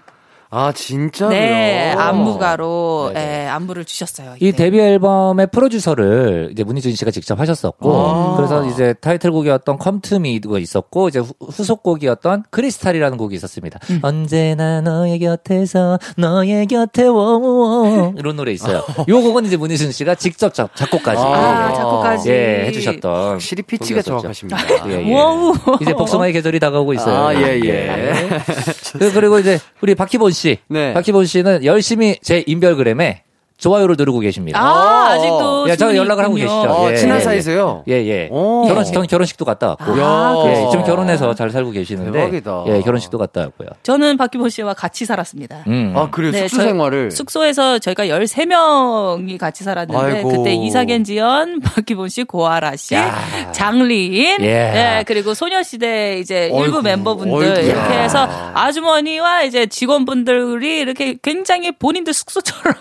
[0.50, 1.30] 아, 진짜요?
[1.30, 3.42] 네 안무가로 네네.
[3.44, 4.34] 예, 안무를 주셨어요.
[4.40, 4.56] 이 이때.
[4.66, 8.36] 데뷔 앨범의 프로듀서를 이제 문희준 씨가 직접 하셨었고 아.
[8.36, 13.78] 그래서 이제 타이틀곡이었던 Come to Me가 있었고 이제 후- 후속곡이었던 Crystal이라는 곡이 있었습니다.
[13.90, 13.98] 음.
[14.02, 18.84] 언제나 너의 곁에서 너의 곁에 워워 이런 노래 있어요.
[19.08, 21.24] 요 곡은 이제 문희준 씨가 직접 작, 작곡까지 아,
[21.68, 21.74] 아.
[21.74, 24.02] 작곡까지 예 해주셨던 확실히 피치가.
[24.02, 24.58] 정확하십니다.
[24.88, 25.16] 예, 예.
[25.82, 27.16] 이제 복숭아의 계절이 다가오고 있어요.
[27.26, 28.28] 아, 예, 예.
[28.98, 30.92] 그- 그리고 이제 우리 박희본 씨, 네.
[30.92, 33.22] 박희본 씨는 열심히 제 인별그램에
[33.58, 34.60] 좋아요를 누르고 계십니다.
[34.60, 35.64] 아, 아직도.
[35.68, 36.60] 예, 저 신분이 연락을 하고 있군요.
[36.62, 36.72] 계시죠.
[36.74, 37.82] 어, 예, 친한 예, 사이세요?
[37.88, 38.28] 예, 예.
[38.30, 38.66] 오.
[38.68, 39.98] 결혼식, 전 결혼식도 갔다 왔고.
[39.98, 40.34] 야.
[40.46, 42.12] 예, 지금 결혼해서 잘 살고 계시는데.
[42.12, 42.64] 대박이다.
[42.68, 43.68] 예, 결혼식도 갔다 왔고요.
[43.82, 45.64] 저는 박기본 씨와 같이 살았습니다.
[45.68, 45.94] 음.
[45.96, 46.32] 아, 그래요?
[46.32, 47.10] 네, 숙소 저- 생활을.
[47.10, 50.28] 숙소에서 저희가 13명이 같이 살았는데 아이고.
[50.28, 53.14] 그때 이사겐 지연, 박기본 씨, 고아라 씨, 야.
[53.52, 54.46] 장리인, 예.
[54.46, 57.60] 네, 그리고 소녀시대 이제 어이구, 일부 멤버분들 어이구야.
[57.62, 62.74] 이렇게 해서 아주머니와 이제 직원분들이 이렇게 굉장히 본인들 숙소처럼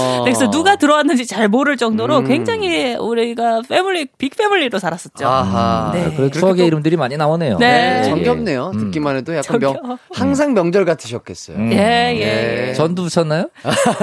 [0.00, 0.22] 아하.
[0.24, 2.24] 그래서 누가 들어왔는지 잘 모를 정도로 음.
[2.26, 5.26] 굉장히 우리가 패밀리 빅 패밀리로 살았었죠.
[5.26, 5.90] 아하.
[5.92, 6.12] 네.
[6.16, 7.58] 그래, 추억의 이름들이 많이 나오네요.
[7.58, 7.70] 네.
[7.70, 8.04] 네, 예.
[8.04, 8.70] 정겹네요.
[8.74, 8.78] 음.
[8.78, 9.98] 듣기만 해도 약간 명, 정겨.
[10.12, 11.56] 항상 명절 같으셨겠어요.
[11.56, 11.72] 음.
[11.72, 12.68] 예, 예, 예.
[12.68, 12.74] 예.
[12.74, 13.50] 전두 붙였나요?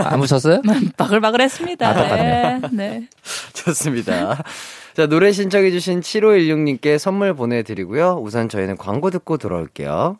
[0.06, 0.62] 안 붙였어요?
[0.98, 1.88] 바글바글했습니다.
[1.88, 2.62] 아, 네.
[2.72, 3.08] 네.
[3.54, 4.44] 좋습니다.
[4.96, 8.20] 자, 노래 신청해주신 7516님께 선물 보내드리고요.
[8.22, 10.18] 우선 저희는 광고 듣고 돌아올게요.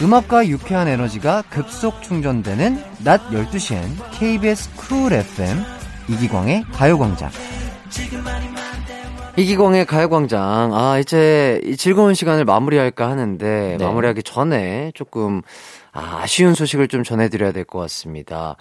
[0.00, 3.82] 음악과 유쾌한 에너지가 급속 충전되는 낮 12시엔
[4.12, 5.58] KBS 쿨 FM
[6.08, 7.30] 이기광의 가요광장.
[9.36, 10.74] 이기광의 가요광장.
[10.74, 13.84] 아, 이제 이 즐거운 시간을 마무리할까 하는데, 네.
[13.84, 15.42] 마무리하기 전에 조금,
[15.92, 18.56] 아, 아쉬운 소식을 좀 전해드려야 될 것 같습니다.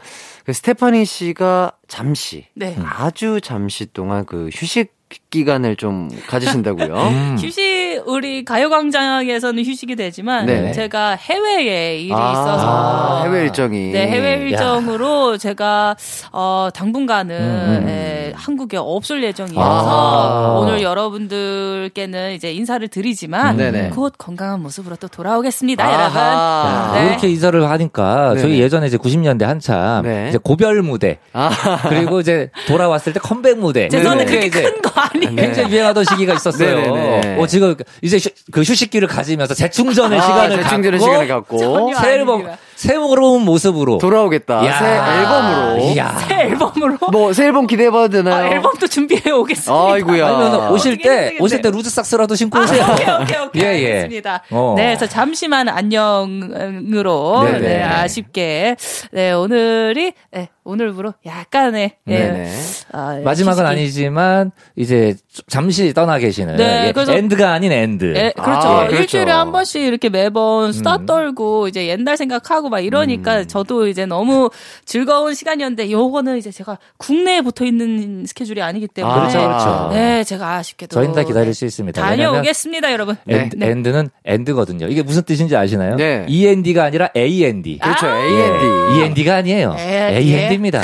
[0.45, 2.75] 그 스테파니 씨가 잠시, 네.
[2.83, 4.96] 아주 잠시 동안 그 휴식
[5.29, 6.93] 기간을 좀 가지신다고요?
[7.07, 7.37] 음.
[7.41, 10.71] 휴식 우리 가요광장에서는 휴식이 되지만 네네.
[10.73, 13.91] 제가 해외에 일이 아, 있어서 해외 일정이.
[13.91, 15.95] 네 해외 일정으로 제가
[16.31, 17.89] 어 당분간은 음, 음.
[17.89, 20.59] 예, 한국에 없을 예정이어서 아.
[20.59, 23.89] 오늘 여러분들께는 이제 인사를 드리지만 음, 네네.
[23.89, 25.93] 곧 건강한 모습으로 또 돌아오겠습니다, 아하.
[25.93, 26.17] 여러분.
[26.21, 27.09] 야, 네.
[27.09, 28.41] 이렇게 인사를 하니까 네네.
[28.41, 30.29] 저희 예전에 이제 90년대 한참 네.
[30.29, 31.49] 이제 고별 무대 아.
[31.89, 35.35] 그리고 이제 돌아왔을 때 컴백 무대 죄송한데 이제 큰거 아니에요.
[35.35, 36.79] 굉장히 유행하던 시기가 있었어요.
[36.81, 37.37] 네네네.
[37.39, 42.13] 어, 지금 이제 휴, 그 휴식기를 가지면서 재충전의 아, 시간을 재충전의 갖고 시간을 갖고 새
[42.13, 42.57] 앨범 아닙니다.
[42.77, 44.63] 새로운 모습으로 돌아오겠다.
[44.65, 44.73] 야.
[44.77, 44.85] 새
[45.19, 45.93] 앨범으로.
[45.93, 46.15] 이야.
[46.27, 48.35] 새 앨범으로 뭐 새 앨범 기대해봐도 되나요?
[48.45, 49.93] 아, 앨범도 준비해 오겠습니다.
[49.93, 50.27] 아이고야.
[50.27, 51.35] 아니면 오실 때.
[51.39, 52.85] 오실 때 loose socks라도 신고 아, 오세요.
[52.93, 53.63] 오케이, 오케이, 오케이.
[53.63, 53.87] 예, 예.
[53.93, 54.43] 알겠습니다.
[54.51, 54.73] 어.
[54.77, 57.59] 네, 그래서 잠시만 안녕으로, 네네.
[57.59, 58.75] 네, 아쉽게,
[59.11, 62.51] 네, 오늘이, 네, 오늘부로 약간의, 예, 네네.
[62.93, 65.15] 아, 마지막은 휴식이- 아니지만 이제
[65.47, 68.13] 잠시 떠나 계시는 네, 예, 그래서- END가 아닌 AND.
[68.15, 68.67] 예, 그렇죠.
[68.67, 69.01] 아, 그렇죠.
[69.01, 71.05] 일주일에 한 번씩 이렇게 매번 수다 음.
[71.05, 74.49] 떨고 이제 옛날 생각하고 막 이러니까 저도 이제 너무
[74.85, 79.89] 즐거운 시간이었는데 요거는 이제 제가 국내에 붙어 있는 스케줄이 아니기 때문에 그렇죠, 그렇죠.
[79.93, 82.01] 네, 제가 아쉽게도 저희는 다 기다릴 네, 수 있습니다.
[82.01, 83.15] 다녀오겠습니다, 여러분.
[83.27, 83.67] AND, 네.
[83.69, 84.87] AND 는 AND거든요.
[84.87, 85.95] 이게 무슨 뜻인지 아시나요?
[85.95, 86.25] 네.
[86.27, 87.79] END가 아니라 AND.
[87.79, 88.07] 그렇죠.
[88.07, 88.17] 아.
[88.17, 88.99] A, N, D.
[88.99, 89.75] END가 아니에요.
[89.79, 90.81] 예, AND입니다.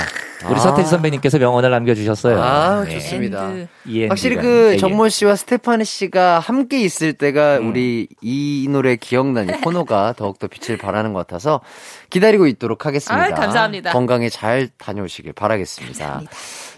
[0.49, 0.59] 우리 아.
[0.59, 2.41] 서태지 선배님께서 명언을 남겨주셨어요.
[2.41, 2.99] 아, 예.
[2.99, 3.49] 좋습니다.
[3.49, 3.67] AND.
[3.85, 4.77] END 가 확실히 그.
[4.77, 7.69] 정모 씨와 스테파니 씨가 함께 있을 때가 음.
[7.69, 11.61] 우리 이 노래 기억나니 코너가 더욱더 빛을 발하는 것 같아서
[12.09, 13.25] 기다리고 있도록 하겠습니다.
[13.25, 13.91] 아, 감사합니다.
[13.91, 16.21] 건강히 잘 다녀오시길 바라겠습니다.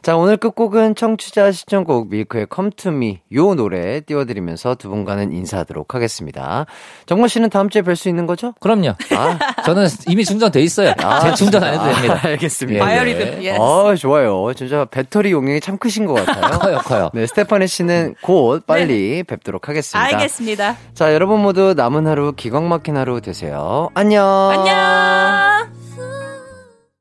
[0.06, 5.95] 자, 오늘 끝곡은 청취자 시청곡 밀크의 Come to Me 요 노래 띄워드리면서 두 분과는 인사하도록
[5.95, 6.68] 하겠습니다.
[7.08, 8.53] 정모 씨는 다음 주에 뵐 수 있는 거죠?
[8.60, 8.89] 그럼요.
[8.89, 10.93] 아, 저는 이미 충전돼 있어요.
[11.24, 12.20] 제 충전 안 해도 됩니다.
[12.22, 12.76] 알겠습니다.
[12.76, 13.43] 예, 바이오리듬, 네.
[13.45, 13.58] 예.
[13.60, 14.53] 아, 좋아요.
[14.53, 16.51] 진짜 배터리 용량이 참 크신 것 같아요.
[16.62, 17.10] 커요, 커요.
[17.16, 20.18] 네, 스테파니 씨는 곧 빨리 뵙도록 하겠습니다.
[20.18, 20.78] 알겠습니다.
[20.93, 23.89] 자, 여러분 모두 남은 하루 기광 막힌 하루 되세요.
[23.95, 24.24] 안녕.
[24.51, 25.85] 안녕!